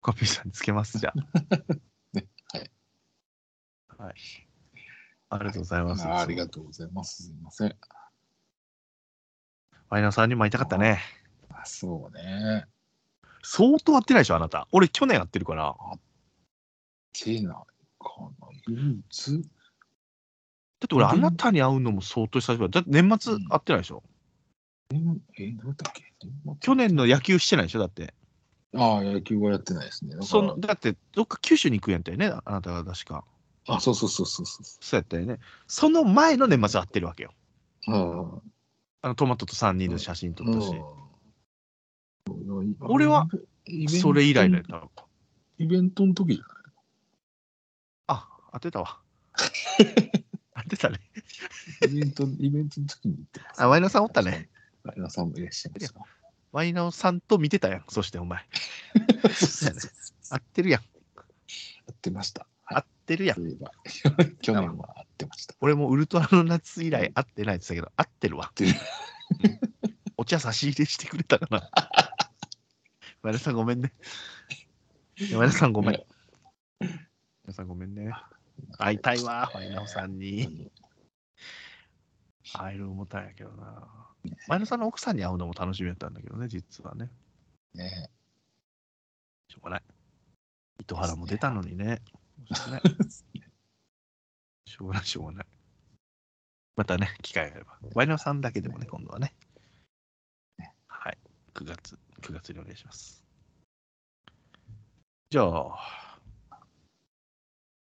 [0.00, 1.12] コピーさんにつけます、じゃ
[2.12, 2.70] ね、はい。
[3.88, 4.02] あ。
[4.04, 4.14] はい。
[5.28, 6.06] ありがとうございます。
[6.06, 7.24] あありがとうございます。
[7.24, 7.76] すいません。
[9.88, 11.00] ワイナーさんにも会いたかったね。
[11.50, 12.66] あそうね。
[13.48, 14.66] 相当会ってないでしょ、あなた。
[14.72, 15.76] 俺、去年会ってるから。
[17.12, 17.54] てないか
[18.40, 18.48] な。
[18.66, 22.80] 唯一だって俺、あなたに会うのも相当久しぶりだ。
[22.80, 24.02] だって年末会ってないでしょ？
[24.90, 24.96] え、
[25.44, 26.12] えどうだっけ？
[26.60, 28.14] 去年の野球してないでしょ、だって。
[28.74, 30.16] ああ、野球はやってないですね。
[30.22, 33.24] そのだって、どっか九州に行くやんたよね、あなたが確か。
[33.68, 35.38] あ、そうそうそうそうそそうやったよね。
[35.68, 37.32] その前の年末会ってるわけよ。
[37.86, 37.92] う。
[37.94, 38.42] あ
[39.02, 40.68] あのトマトと3人で写真撮ったし。
[40.70, 41.05] うん
[42.80, 43.28] 俺は
[44.00, 44.88] それ以来だよ、多分。
[45.58, 46.72] イベントの時じゃない？
[48.08, 48.98] あ、当てたわ。
[50.62, 51.00] 当てたね。
[51.84, 53.62] イベント、イベントの時に行ってます。
[53.62, 54.48] あ、ワイナーさんおったね。
[54.84, 56.06] ワイナーさんもいらっしゃいますよ。
[56.52, 58.44] ワイナーさんと見てたやん、そしてお前。
[59.34, 59.80] そうやね
[60.30, 60.80] 合ってるやん。
[60.82, 60.86] や
[61.92, 62.46] ってました。
[62.66, 63.38] 合ってるやん
[64.42, 65.54] 去年は会ってました。
[65.60, 68.50] 俺もウルトラの夏以来会ってないって言ってたけど、合ってるわ。
[68.54, 68.70] てる
[69.44, 69.60] うん
[70.18, 71.70] お茶差し入れしてくれたかな。
[73.26, 73.92] 前田さんごめんね。
[75.18, 76.00] 前田さんごめん。
[76.80, 78.12] 皆さんごめんね。
[78.78, 80.70] 会いたいわ、前田さんに。
[82.52, 83.88] 会える思ったんやけどな。
[84.46, 87.10] 前田さんの奥さんに会うのも楽しみやったんだけどね、実はね。
[87.74, 88.10] ね
[89.48, 89.82] しょうがない。
[90.82, 92.02] 糸原も出たのにね。
[94.66, 95.04] しょうがない。
[95.04, 95.46] しょうがない。
[96.76, 97.76] またね、機会があれば。
[97.92, 99.34] ワイナーさんだけでもね、今度はね。
[100.86, 101.18] はい。
[101.54, 103.24] 9月、9月にお願いします。
[105.30, 106.18] じゃあ、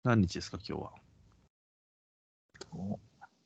[0.04, 0.92] 何日ですか、今日は？
[2.60, 3.00] と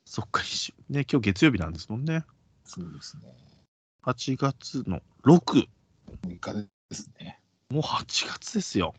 [0.06, 0.74] そっか、一週。
[0.90, 2.24] ね、今日月曜日なんですもんね。
[2.66, 3.24] そうですね。
[4.04, 5.68] 8月の6。
[6.28, 7.40] 6日ですね。
[7.70, 8.94] もう8月ですよ。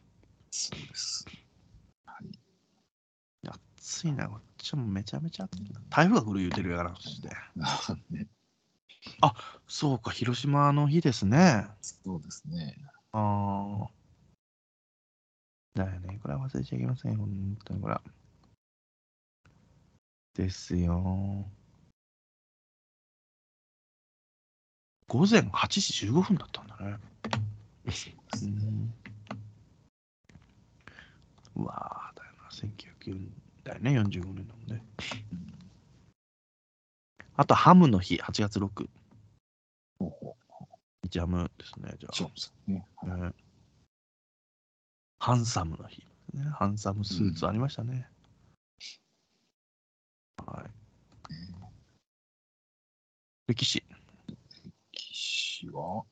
[0.50, 1.26] そうです。
[2.06, 2.38] はい。
[3.76, 5.80] 暑いな、こっちもめちゃめちゃ暑いな。
[5.90, 7.28] 台風が来る言うてるやから、そして。
[7.54, 7.68] な
[9.10, 9.34] んで、
[9.66, 11.66] そうか、広島の日ですね。
[11.80, 12.76] そうですね。
[13.12, 13.88] ああ。
[15.74, 16.18] だよね。
[16.22, 17.16] これは忘れちゃいけません。
[17.16, 18.02] 本当にこれは。
[20.34, 21.44] ですよ。
[25.08, 26.96] 午前8時15分だったんだね。
[28.42, 28.94] うん。
[31.56, 32.50] うわーだよな。
[32.50, 33.32] 1909年
[33.64, 33.90] だよね。
[34.00, 34.82] 45年だもんね。
[37.36, 38.88] あと、ハムの日、8月6。
[39.98, 40.36] ほうほ
[41.02, 41.08] う。
[41.08, 41.94] ジャムですね。
[41.98, 43.32] じゃあ。
[45.18, 46.44] ハンサムの日、ね。
[46.44, 48.08] ハンサムスーツありましたね。
[50.46, 50.70] はい。
[53.48, 53.82] 歴史。
[54.92, 56.04] 騎士は、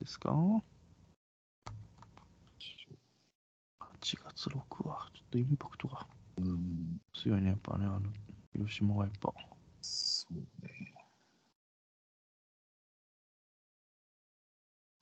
[0.00, 0.32] ですか？
[4.00, 6.06] ?8 月6は、ちょっとインパクトが
[6.38, 7.48] うん、強いね。
[7.50, 8.00] やっぱね、あの、
[8.52, 9.32] 広島はやっぱ。
[9.82, 10.34] そう
[10.64, 10.94] ね。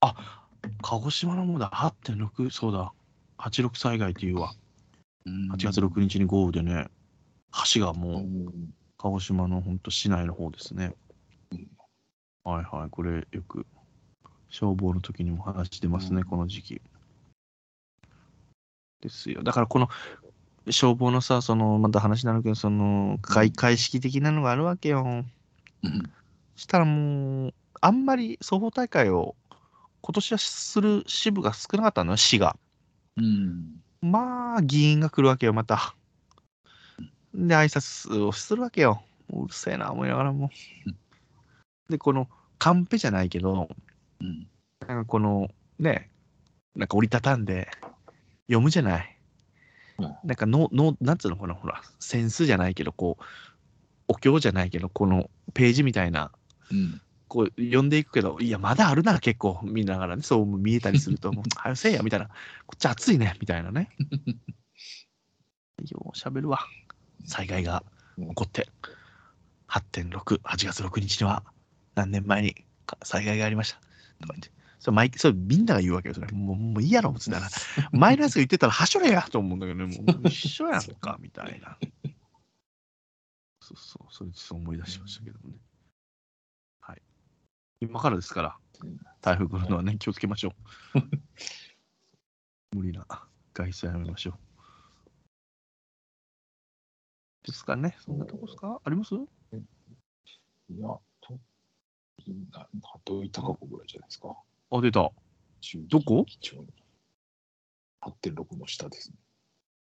[0.01, 0.14] あ
[0.82, 1.70] 鹿児島のものだ。
[1.70, 2.92] 8.6、そうだ。
[3.38, 4.53] 86災害っていうわ。
[5.26, 6.88] うん8月6日に豪雨でね、
[7.72, 10.92] 橋がもう、うん鹿児島の本当市内の方ですね
[11.53, 11.68] うん。
[12.42, 13.64] はいはい、これよく
[14.49, 16.82] 消防の時にも話してますね、うんこの時期。
[19.01, 19.42] ですよ。
[19.42, 19.88] だからこの
[20.70, 25.24] 消防のさ、そのまた話になるけど、その開会式的なのがあるわけよ。
[25.82, 26.12] うん
[26.59, 29.36] したらもう、あんまり双方大会を
[30.01, 32.57] 今年はする支部が少なかったのよ、市が。
[33.16, 33.80] うん。
[34.03, 35.94] まあ、議員が来るわけよ、また。
[37.32, 39.03] で、挨拶をするわけよ。
[39.28, 40.51] もううるせえな、思いながらも
[40.86, 40.96] うん。
[41.88, 42.28] で、この、
[42.59, 43.68] カンペじゃないけど、
[44.20, 44.49] うん。
[44.86, 46.11] なんかこの、ね、
[46.74, 47.68] なんか折りたたんで、
[48.49, 49.14] 読むじゃない。
[49.99, 53.24] うんなんかの、の、なんつうのかな、ほら、センスじゃないけど、こう、
[54.09, 56.32] お経じゃないけど、このページみたいな、
[56.70, 57.01] うん。
[57.26, 62.32] こう読んでいくけど、いや、まだあるな、結構、見ながらね、そう見えたりすると、もう、はよせえや、みたいな、こ
[62.74, 63.90] っち暑いね、みたいなね。
[65.90, 66.61] よう喋るわ。
[67.26, 67.84] 災害が
[68.16, 68.68] 起こって、
[69.68, 71.42] 8.6、8月6日には
[71.94, 73.78] 何年前にか災害がありました。
[74.20, 74.51] とか言って。
[74.81, 76.14] それ毎それみんなが言うわけよ。
[76.14, 77.49] それもうもういいやろ、つったら。
[77.93, 81.76] 前のやつが言ってたら、はしょれやと思うんだけどね、もう一緒やんか、 みたいな。
[83.61, 85.57] そうそう、それそう思い出しましたけどもね。
[86.81, 87.03] はい。
[87.81, 88.57] 今からですから、
[89.20, 90.55] 台風来るのはね、気をつけましょ
[90.95, 91.01] う。
[92.76, 93.05] 無理な
[93.55, 94.39] 外出はやめましょう。
[97.47, 98.81] ですかね、そんなとこですか？
[98.85, 99.14] あります？
[99.14, 99.18] い
[100.79, 100.87] や、
[101.20, 101.39] と、
[102.53, 102.68] な、
[103.07, 104.37] どういった過去ぐらいじゃないですか。
[104.71, 105.11] あ、出た。
[105.89, 106.25] どこ？
[106.27, 106.66] 基調に
[108.03, 109.16] ?8.6 の下ですね。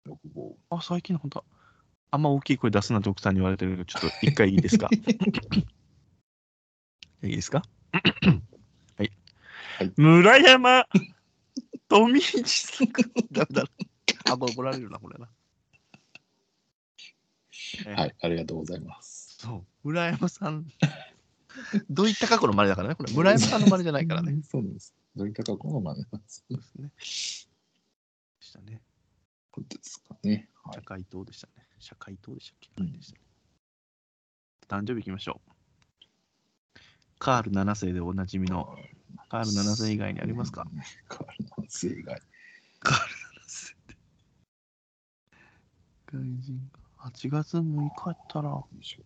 [0.07, 0.53] 65。
[0.70, 1.45] あ、最近の本当
[2.11, 4.89] あんま大きい声出すなって奥さんに言われてるけど、ちょっと一回いいですか？
[7.24, 7.61] いいですか？
[7.93, 9.11] はい。
[9.78, 10.88] はい村山
[11.88, 12.88] 富一さん。
[13.32, 13.65] だめだ。
[14.32, 15.30] あ、これ怒られるな、これな。
[17.86, 19.38] えはい、ありがとうございます。
[19.39, 20.65] そう、村山さん。
[21.89, 23.13] どういった過去の真似だからね、これ。
[23.13, 24.41] 村山さんの真似じゃないからね。。
[24.43, 24.93] そうなんです。
[25.15, 26.45] どういった過去の真似なんです。
[26.47, 26.91] そうですね。
[26.97, 28.81] でしたね。
[29.51, 30.49] これですかね。
[30.63, 30.75] はい。
[30.75, 31.53] 社会党でしたね。
[31.79, 33.21] 社会党でしたっけ、うんでしたね
[34.67, 35.51] 誕生日いきましょう。
[37.17, 38.77] カール7世でおなじみの
[39.29, 40.65] カール7世以外にありますか、
[41.07, 42.21] カール7世以外。
[42.79, 43.97] カール7世って。
[46.05, 49.03] 外人が8月6日やったら、しょ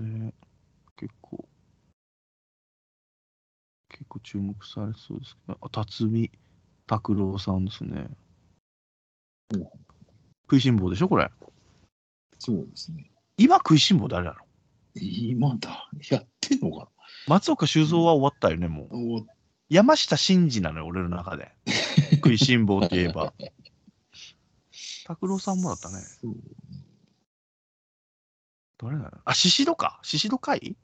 [0.00, 0.32] ね、
[0.96, 1.48] 結構、
[3.88, 6.30] 結構注目されそうですけど、あ、辰巳
[6.86, 8.08] 拓郎さんですね
[9.54, 9.70] お。
[10.44, 11.30] 食いしん坊でしょ、これ。
[12.38, 13.10] そうですね。
[13.36, 14.36] 今食いしん坊誰なの？
[14.94, 15.90] 今だ。
[16.10, 16.88] やってんのか
[17.26, 19.26] 松岡修造は終わったよね、もう。
[19.68, 21.52] 山下真司なのよ、俺の中で。
[22.16, 23.34] 食いしん坊といえば。
[25.04, 25.98] 拓郎さんもだったね。
[26.00, 26.36] そう
[28.78, 29.10] 誰なの？
[29.24, 30.00] あ、シシドか。
[30.02, 30.76] シシド会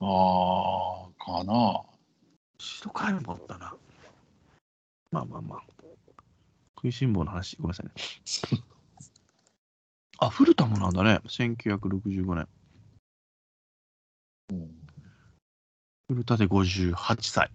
[0.00, 1.82] ああ、かな。
[2.58, 3.76] シシド会もだったな。
[5.10, 5.62] まあまあまあ。
[6.76, 7.92] 食いしん坊の話、ごめんなさいね。
[10.18, 11.20] あ、古田もなんだね。
[11.26, 12.48] 1965年。
[14.50, 14.86] うん。
[16.08, 17.50] 古田で58歳。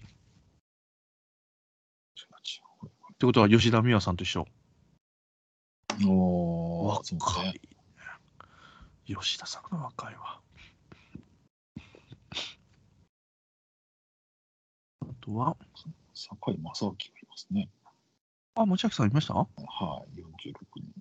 [3.14, 4.48] ってことは吉田美和さんと一緒。
[6.08, 7.79] お若いね。。
[9.16, 10.40] 吉田さんの若いわ。
[15.02, 15.58] あとは、
[16.14, 17.70] 坂井正明がいますね。
[18.56, 19.34] あ、持明さんいました？
[19.34, 19.48] あ、は
[20.16, 20.94] い、46年。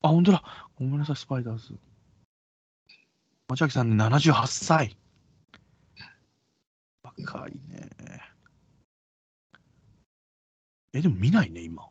[0.00, 0.42] 本当だ。
[0.78, 1.78] ごめんなさい、スパイダーズ。
[3.48, 4.96] 持明さんね、78歳。
[7.02, 7.90] 若いね。
[10.94, 11.86] え、でも見ないね、今。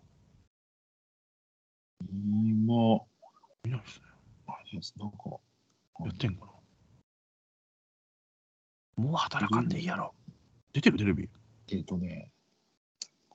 [2.09, 3.05] 今、
[3.63, 4.06] 見ないですね。
[4.97, 5.17] なんか、
[6.05, 6.45] やってんか
[8.97, 9.03] な。
[9.03, 10.13] もう働かんでいいやろ。
[10.73, 11.29] 出てる、テレビ？
[11.69, 12.31] えっ、とね、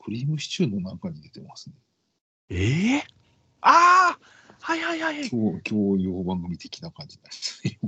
[0.04, 1.76] クリームシチューの中に出てますね。
[2.50, 3.04] ええ
[3.60, 4.18] ああ
[4.60, 5.30] はいはいはい。
[5.30, 7.78] 教教養番組的な感じなんですね。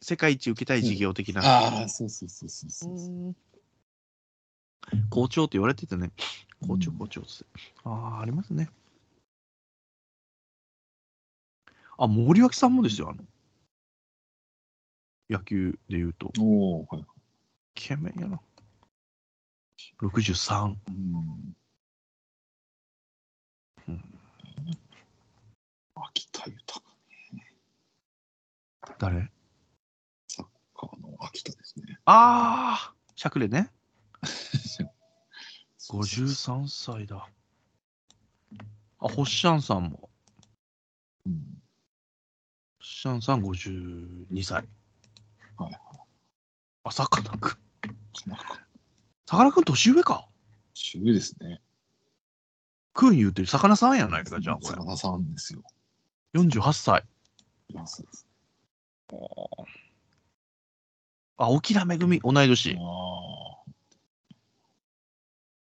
[0.00, 1.42] 世界一受けたい事業的な。
[1.42, 2.94] ああ、そうそうそうそううそう。
[2.94, 3.36] ーん
[5.10, 6.10] 校長って言われてたね。
[6.66, 7.30] 校長、うん校長って。
[7.84, 8.68] ああ、ありますね。
[12.02, 13.22] あ、森脇さんもですよ、あの。
[15.30, 16.32] 野球で言うと。
[16.40, 17.02] おお、はい。
[17.02, 17.04] イ
[17.74, 18.40] ケメンやな。
[20.00, 20.74] 63。
[20.88, 21.56] うん。
[23.88, 24.04] うん
[25.94, 26.82] 秋田豊。
[28.98, 29.30] 誰？
[30.26, 32.00] サッカーの秋田ですね。
[32.04, 33.70] ああ、しゃくれね。
[35.88, 37.28] 53歳だ。
[38.98, 40.10] あ、ホッシャンさんも。
[41.26, 41.61] うん。
[42.94, 44.64] シャンさん52歳。
[45.56, 45.80] はい。
[46.84, 47.56] あ、さかなクン。
[49.26, 50.28] さかなクン年上か。
[50.74, 51.62] 中ですね。
[52.92, 54.76] クン言うてる魚さんやないか、じゃあこれ。
[54.76, 55.62] 魚さんですよ。
[56.34, 57.04] 48歳。
[57.70, 58.26] いやそうです
[61.38, 62.76] あ、沖縄めぐみ、同い年。
[62.78, 62.82] あ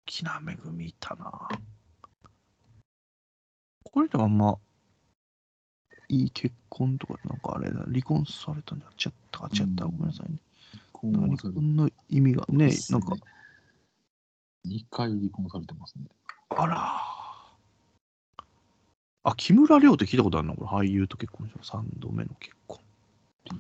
[0.08, 1.50] 沖縄めぐみいたな。
[3.84, 4.58] これでもあんま、
[6.10, 9.40] いい結婚とか、なんかあれだ、離婚されたんじゃ、ちゃった？
[9.42, 10.38] か、ちゃった、うんごめんなさいね。
[10.94, 13.16] 離婚の意味がね、なんか、
[14.66, 16.06] 2回離婚されてますね。
[16.50, 17.04] あら
[19.24, 20.56] あ、木村亮って聞いたことあるの？
[20.56, 22.80] これ俳優と結婚した3度目の結婚。
[23.50, 23.60] 1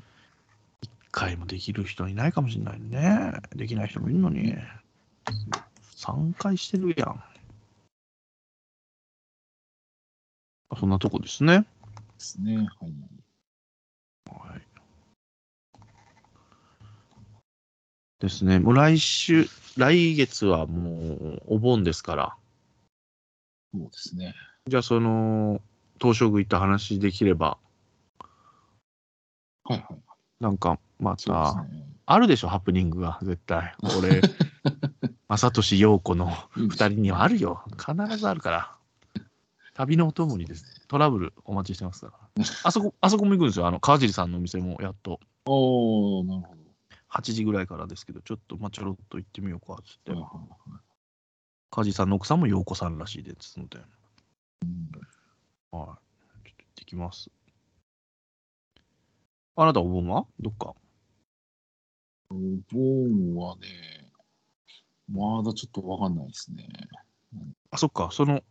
[1.12, 3.34] 回もできる人いないかもしれないね。
[3.56, 4.56] できない人もいるのに。
[5.98, 7.24] 3 3回してるやん。
[10.80, 11.66] そんなとこですね。
[12.18, 12.57] ですね。
[12.57, 12.68] はい。
[14.51, 14.61] はい。
[18.20, 18.59] ですね。
[18.59, 19.47] もう来週、
[19.78, 22.36] 来月はもうお盆ですから。
[23.74, 24.34] そうですね。
[24.65, 25.61] じゃあその、
[26.01, 27.59] 東照宮行った話できれば、
[29.63, 29.84] はいはい。
[30.39, 31.86] なんかまた、ね。
[32.05, 33.76] あるでしょ、ハプニングが、絶対。
[33.99, 34.22] 俺、
[35.30, 37.63] 正俊陽子の二人にはあるよ。
[37.78, 38.76] 必ずあるから。
[39.78, 40.88] 旅のお供にです。
[40.88, 42.43] トラブルお待ちしてますから。
[42.63, 43.67] あそこ、 あそこも行くんですよ。
[43.67, 46.55] あの、川尻さんのお店もやっとおー、なるほ
[47.09, 50.13] 8時ぐらいからですけど、ちょっと、まあ、ちょろっと行ってみようか、つって
[51.69, 53.78] 川尻さんの奥さんも陽子さんらしいですので。
[54.63, 54.89] うん
[55.69, 55.99] は
[56.43, 56.47] い。
[56.47, 57.30] ちょっと行ってきます。
[59.55, 60.25] あなたお盆は？
[60.39, 60.75] どっか？
[62.30, 62.36] お
[62.73, 64.11] 盆はね、
[65.07, 66.67] まだちょっとわかんないですね。
[67.71, 68.43] あ、そっか、その、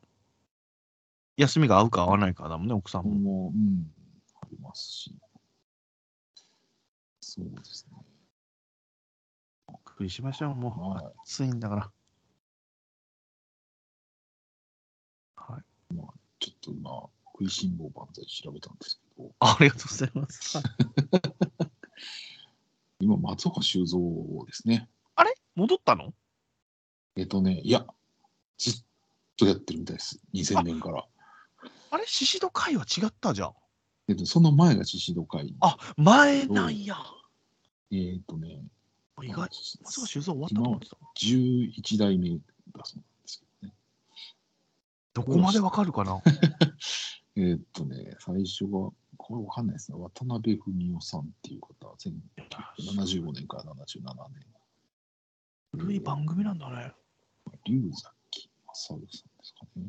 [1.37, 3.14] 休みが合うか合わないかだもんね、奥さんも。
[3.14, 3.93] もう、うん、
[4.41, 5.14] ありますし。
[7.20, 7.97] そうですね。
[9.89, 10.80] 食いしましょう、もう。
[11.05, 11.14] はい。
[11.22, 11.93] 暑いんだから。
[15.37, 15.62] はい。
[16.39, 16.91] ちょっと今、
[17.32, 20.59] 食いしん坊万歳調べたんですけど、ありがとうございます。
[23.01, 23.99] 今、松岡修造
[24.47, 24.89] ですね。
[25.14, 25.34] あれ？
[25.55, 26.14] 戻ったの？
[27.16, 27.87] えっとね、いや、
[28.59, 28.84] ずっ
[29.37, 30.20] とやってるみたいです。
[30.34, 31.07] 2000年から。
[31.97, 32.07] あれ？
[32.07, 33.53] 獅子戸会は違ったじゃん。
[34.09, 35.55] えっと、その前が獅子戸会。
[35.61, 36.97] あ、前なんや。
[37.90, 38.62] えっとね、
[39.22, 39.49] 意外。
[39.82, 40.97] 松岡修造終わったと思ってた。
[41.18, 43.74] 11代目だそうなんですけどね。
[45.14, 46.20] どこまでわかるかな
[47.36, 49.99] えっとね、最初が、これわかんないですね。
[49.99, 54.47] 渡辺文夫さんっていう方、1975年から77年。
[55.72, 56.92] 古い番組なんだね。
[57.64, 59.09] 龍崎正夫さんで
[59.42, 59.84] すかね。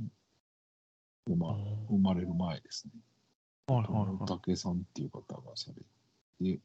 [1.28, 1.58] 生ま
[1.90, 2.94] 生まれる前ですね。
[3.68, 4.18] はいはいはい。
[4.22, 5.84] 大竹さんっていう方がされ
[6.46, 6.60] て、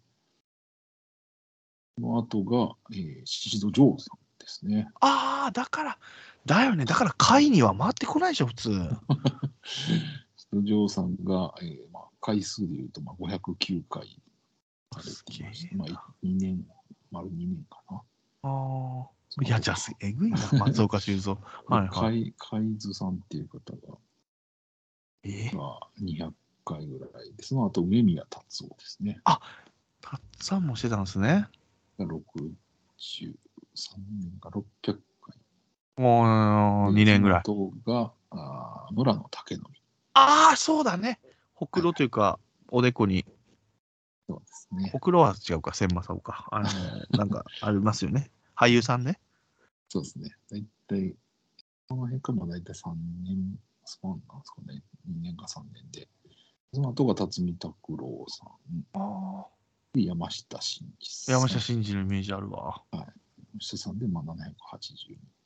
[1.96, 4.88] その後が、えー、宍戸城さんですね。
[5.00, 5.98] ああ、だから、
[6.46, 6.84] だよね。
[6.84, 8.70] だから会には回ってこないでしょ、普通。
[8.70, 14.20] 宍戸城さんが、えーまあ、回数でいうと、まあ、509回
[14.92, 15.88] されていまして、まあ、
[16.22, 16.66] 2年、
[17.10, 18.02] 丸2年かな。
[18.42, 19.22] ああ。
[19.40, 21.38] いや、じゃあ、えぐいな、松岡修造。
[21.66, 22.34] はいはい。
[22.50, 23.98] 海海津さんっていう方が
[25.24, 26.32] えー、まあ200
[26.64, 29.20] 回ぐらいで、その後梅宮達夫ですね。
[30.00, 31.48] たっさんもしてたんですね。
[31.98, 32.52] が63
[34.20, 34.94] 年か600回。
[35.96, 37.42] もう、2年ぐらい。
[37.86, 39.70] があー村野武則。
[40.14, 41.20] ああ、そうだね。
[41.54, 42.38] ほくろというか、
[42.70, 43.24] おでこに、
[44.28, 45.00] そうですねほ。
[45.00, 46.48] くろは違うか、千正夫か。
[46.50, 46.68] あの、
[47.16, 48.30] なんか、ありますよね。
[48.56, 49.20] 俳優さんね。
[49.88, 50.34] そうですね。
[50.50, 51.14] 大体、
[51.88, 54.82] この辺からも大体3年スパンなんですかね。
[55.10, 56.08] 2年か3年で。
[56.74, 61.34] その後が辰巳拓郎さん、山下真司さん。
[61.34, 62.82] 山下真司のイメージあるわ。
[62.92, 63.06] 山
[63.58, 64.34] 下さんで、まあ、782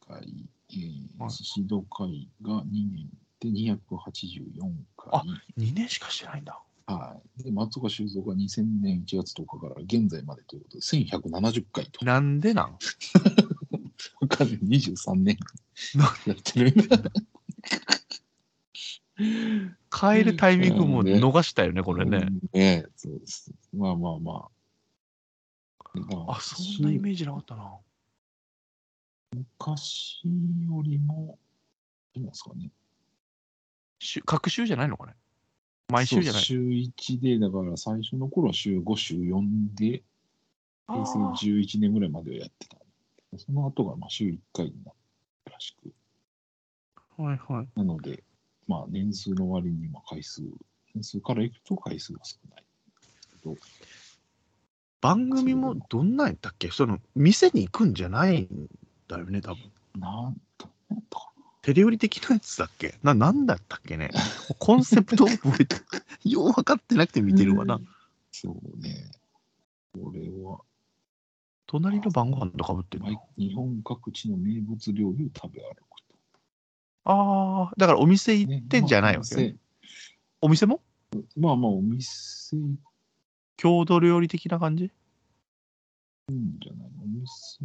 [0.07, 0.49] 回。
[0.70, 3.09] えーはい宍戸会が2年
[3.41, 5.11] で284回。
[5.12, 5.22] あ
[5.59, 6.61] 2年しかしてないんだ。
[6.87, 7.43] はい。
[7.43, 12.05] で、松岡修造が2000年1月10日から現在までということで、1170回と。
[12.05, 12.78] なんでなん？
[14.20, 15.37] 他で23年
[15.95, 16.72] なやってる。
[19.18, 22.18] 変えるタイミングも逃したよね、これね。
[22.18, 22.40] うん。
[22.52, 23.52] ねそうです。
[23.74, 25.98] まあまあまあ。
[25.98, 27.72] まあ、そんなイメージなかったな。
[29.34, 30.20] 昔
[30.68, 31.38] よりも、
[32.14, 32.70] どうですかね。
[33.98, 35.14] 週各週じゃないのかね？
[35.88, 36.42] 毎週じゃない？
[36.42, 40.02] 週1で、だから最初の頃は週5、週4で、
[40.86, 42.76] 平成あー11年ぐらいまではやってた。
[43.38, 44.94] その後がまあ週1回になっ
[45.46, 45.94] たらしく。
[47.22, 47.68] はいはい。
[47.74, 48.22] なので、
[48.66, 50.42] まあ年数の割にまあ回数、
[50.94, 52.64] 年数からいくと回数が少ない。
[55.00, 56.70] 番組もどんなんやったっけ？
[56.70, 58.68] その、店に行くんじゃないん
[59.06, 59.70] だよね、多分。
[60.00, 62.98] なんと、なんとか手料理的なやつだっけ？
[63.02, 64.10] な、なんだったっけね？
[64.58, 65.76] コンセプト覚えて、
[66.28, 67.80] よう分かってなくて見てるわな。
[68.32, 69.10] そうね。
[69.92, 70.60] これは、
[71.68, 75.86] 隣の晩ご飯とかぶってるまあ日本各地の名物料理を食べ歩く
[77.09, 78.50] ああ、だからお店と。
[78.52, 79.54] 行ってんじゃないわけ
[80.40, 80.82] お店も？
[81.36, 82.76] まあまあ、お店行
[83.57, 84.90] 郷土料理的な感じ？
[86.26, 87.64] くんじゃないのお店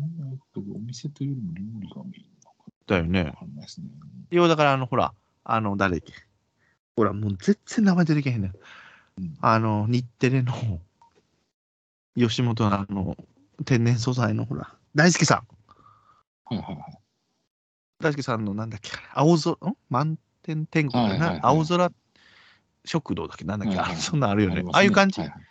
[0.56, 3.34] お店というよりも料理がメインなのかだよねわ。
[3.34, 3.88] かんないですね。
[4.30, 5.14] 要はだから、あの、ほら、
[5.44, 6.14] あの、誰だっけ？
[6.96, 8.52] ほら、もう全然名前出てけへんねん。
[8.52, 10.54] うんあの、日テレの、
[12.16, 13.18] 吉本のあの、
[13.66, 15.48] 天然素材のほら、大輔さん。
[16.46, 17.00] はいはいはい。
[18.02, 19.78] 大輔さんのなんだっけ、青空、ん？
[19.90, 21.92] 満天天国かな、はいはいはい青空
[22.84, 24.64] 食堂だっけ、なんだっけ、はいはいあそんなんあるよね。
[24.74, 25.42] ああいう感じ、はいはい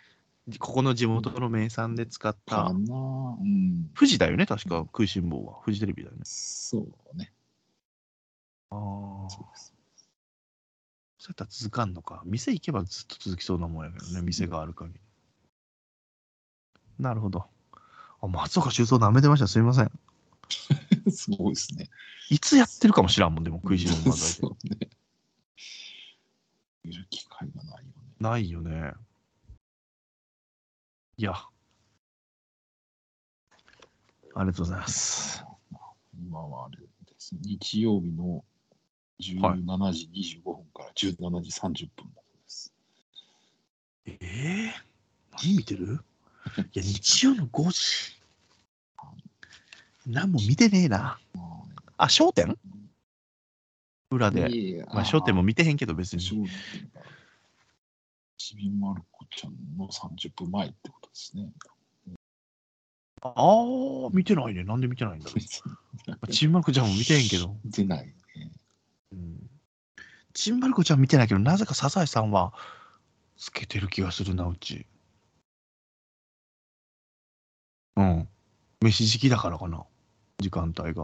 [0.59, 3.91] ここの地元の名産で使ったうん。
[3.95, 5.59] 富士だよね、確か、食いしん坊は。
[5.63, 6.21] 富士テレビだよね。
[6.25, 7.31] そうね。
[8.71, 9.29] ああ。
[9.29, 9.73] そうです。
[11.19, 12.23] そうやったら続かんのか。
[12.25, 14.99] 店行けばずっと続きそうなもんやけどね、店がある限り。
[16.99, 17.45] なるほど。
[18.21, 19.47] あ松岡修造舐めてました。
[19.47, 19.91] すみません。
[21.09, 21.89] すごいですね。
[22.29, 24.89] いつやってるかも知らんもん、でも食いしん坊漫才そうね。
[26.83, 27.95] 見る機会がないよね。
[28.19, 28.93] ないよね。
[31.17, 31.33] いや。
[31.33, 31.49] あ
[34.43, 35.43] りがとうございます。
[36.17, 36.87] 今はあれで
[37.17, 37.41] すね。
[37.43, 38.43] 日曜日の
[39.19, 40.09] 17時
[40.41, 42.73] 25分から17時30分だそうです。
[44.05, 44.73] ええ
[45.31, 46.03] 何見てる？
[46.73, 48.20] いや、日曜の5時。
[50.11, 51.19] 何も見てねえな。
[51.97, 52.57] あ、焦点？
[54.11, 54.51] 裏で。
[54.51, 56.21] いやまあ、焦点も見てへんけど、別に。
[58.37, 61.49] ちびまる子ちゃんの30分前ってことですね。
[63.23, 64.63] ああ、見てないね。
[64.63, 66.27] なんで見てないんだろう。
[66.27, 67.55] ちんまる子ちゃんも見てへんけど。
[67.63, 68.15] 出ないね。
[69.13, 69.49] うん。
[70.33, 72.53] ちんまる子ちゃん見てないけど、なぜかサザエさんは
[73.37, 74.87] つけてる気がするな、うち。
[77.95, 78.27] うん。
[78.81, 79.85] 飯時期だからかな。
[80.41, 81.03] 時間帯が。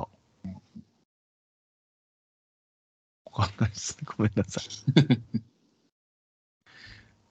[3.31, 4.07] わかんないですね。
[4.17, 4.63] ごめんなさい。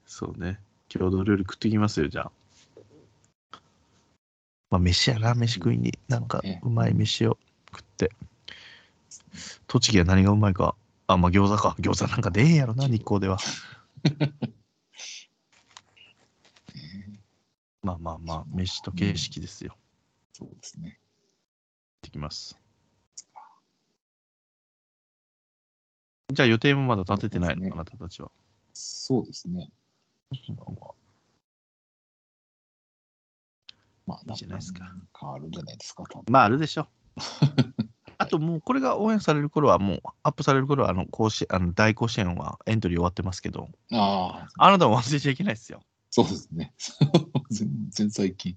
[0.07, 0.61] そうね。
[0.89, 2.33] 郷土料理食ってきますよ、じゃあ。
[4.71, 5.99] まあ、飯やな、飯食いに。
[6.09, 7.37] なんかね、うまい飯を
[7.71, 8.13] 食って。
[9.67, 10.77] 栃木は何がうまいか。
[11.09, 11.77] あ、まあ、餃子か。
[11.81, 13.39] 餃子なんか出えへんやろな、 日光では。
[17.83, 19.77] まあまあまあ、飯と形式ですよ。
[20.33, 21.01] そうですね。
[22.17, 22.59] きます。
[26.33, 28.31] じゃあ予定もまだ立ててないの、ねあなたたちは。
[28.73, 29.71] そうですね。
[34.07, 34.85] まあ、いいじゃないですか。
[35.19, 36.05] 変わるんじゃないですか。
[36.29, 36.89] まああるでしょ。
[38.19, 45.83] あともうこれが応援される頃はもうアップされる頃はあの甲子あの大甲子園はエントリー終わってますけど、ああ、あなたも忘れちゃいけないですよ。
[46.11, 46.75] そうですね。
[47.51, 48.57] 全然最近、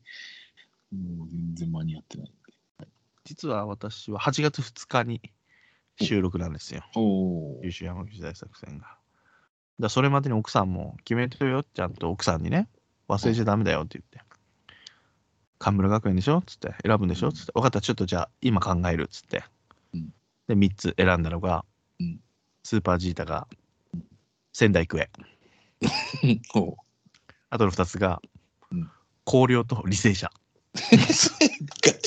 [0.91, 2.33] もう全然間に合ってない。
[3.29, 5.21] 実は私は8月2日に
[6.01, 6.81] 収録なんですよ。
[7.61, 7.71] 優。
[7.71, 8.97] 秀山口大作戦が。
[9.79, 12.67] だそれまでに奥さんも決めてるよ、ちゃんと奥さんにね、
[13.07, 14.19] 忘れちゃダメだよって言って。
[15.59, 19.43] 神村学園でしょつって、選ぶんでしょつって、分かった、ちょっとじゃあ今考えるっつって。
[19.93, 20.09] うん
[20.47, 21.63] で、3つ選んだのが、
[21.99, 22.19] うん
[22.63, 23.47] スーパージータが
[24.53, 25.09] 仙台育英。
[27.51, 28.23] あとの2つが、
[28.71, 28.89] うん
[29.27, 30.31] 広陵と履正社。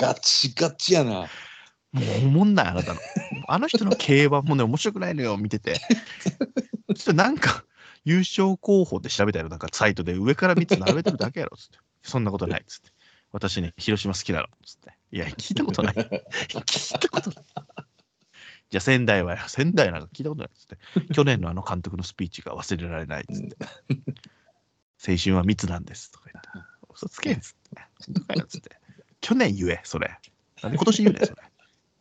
[0.00, 0.94] ガチガチ。
[0.94, 1.28] やな。
[1.92, 3.00] もうおもんない、あなたの。
[3.48, 5.74] あの人の競馬もね、面白くないのよ、見てて。
[5.74, 7.64] ちょっとなんか、
[8.04, 11.78] 優勝候補で調べたよ、なんかサイトで上から3つ並べてるだけやろ、つって。
[12.02, 12.90] そんなことない、つって。
[13.30, 14.96] 私ね、広島好きだろ、つって。
[15.12, 15.94] いや、聞いたことない。
[15.94, 17.44] 聞いたことない。
[18.70, 21.12] じゃあ仙台は、仙台なんか聞いたことない、つって。
[21.12, 23.56] 去年のあの監督のスピーチが忘れられない、つって。
[25.06, 26.70] 青春は密なんです、とか言って。
[26.94, 28.44] 嘘つけん、つって。
[28.48, 28.79] つって。
[29.20, 30.18] 去年言え、それ。
[30.62, 31.42] なんで今年言うねん、それ。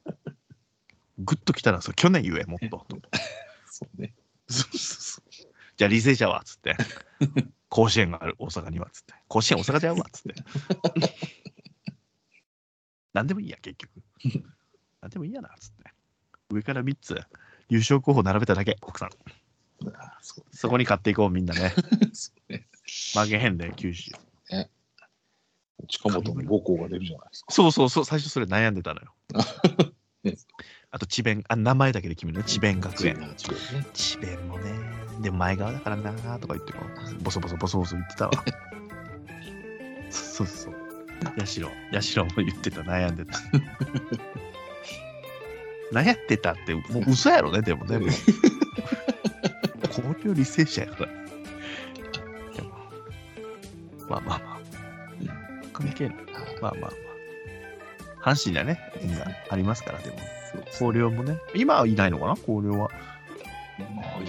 [1.19, 2.85] グッときたら、それ去年言え、もっと。
[2.87, 3.01] と
[3.69, 4.13] そうね。
[4.47, 6.75] そうそうそうじゃあ、履正社は、つって。
[7.69, 9.13] 甲子園がある、大阪には、つって。
[9.27, 10.35] 甲子園大阪ちゃうわ、つって。
[13.13, 14.03] なんでもいいや、結局。
[15.01, 15.83] なんでもいいやな、つって。
[16.49, 17.19] 上から3つ、
[17.69, 19.09] 優勝候補並べただけ、国産。
[19.95, 21.73] あそうそこに勝っていこう、みんなね。
[22.49, 22.67] ね。
[23.13, 24.11] 負けへんで、九州。
[25.87, 27.53] 近本の母校が出るじゃないですか。
[27.53, 29.13] そうそうそう、最初それ悩んでたのよ
[30.23, 30.35] ね。
[30.91, 33.35] あと、智弁、あ、名前だけで決めるの、智弁学園。
[33.93, 34.71] 智弁もね、
[35.21, 36.79] でも前側だからなとか言ってこ
[37.19, 38.31] う、ボソボソボソボソ言ってたわ。
[40.09, 40.75] そうそう。
[41.37, 43.37] ヤシロ、ヤシロも言ってた、悩んでた。
[45.91, 47.99] 悩んでたって、もう嘘やろね、でもね。
[47.99, 48.09] もう
[49.89, 51.11] 工業履正社やから。
[54.09, 54.48] まあまあまあ。
[55.79, 56.17] 関係ない。
[56.61, 56.91] まあまあまあ。
[58.21, 60.17] 阪神だね、縁がありますから、でも。
[60.71, 61.37] 広陵もね。
[61.55, 62.35] 今はいないのかな？
[62.35, 62.89] 広陵は。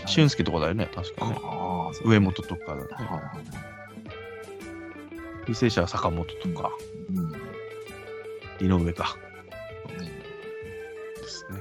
[0.07, 1.37] 俊介とかだよね、確かね。
[2.05, 2.83] 上本とかだね。
[5.47, 6.71] 履正社は坂本とか、
[7.11, 7.33] うん。
[8.65, 9.17] 井上か。
[11.17, 11.59] ですね。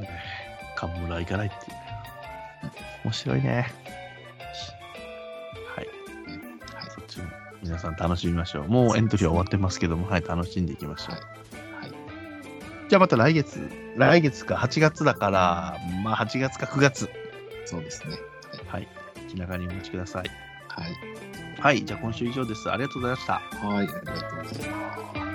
[0.00, 0.08] ね
[0.74, 1.82] 冠村行かないっていうね。
[3.04, 3.66] 面白いね。
[7.62, 8.68] 皆さん楽しみましょう。
[8.68, 11.14] もうエントリーは終わってますけども、はい、楽しんでいきましょう。
[11.14, 11.38] はいはい
[12.88, 17.10] じゃあまた来月、来月か8月だから、まあ8月か9月。
[17.66, 18.16] そうですね。
[18.66, 18.88] はい。
[19.28, 20.30] 気長にお待ちください。
[20.68, 20.94] はい。
[21.60, 21.84] はい。
[21.84, 22.70] じゃあ今週以上です。
[22.70, 23.32] ありがとうございました。
[23.34, 23.76] はい。
[23.76, 24.70] ありがとうござい
[25.12, 25.27] ます。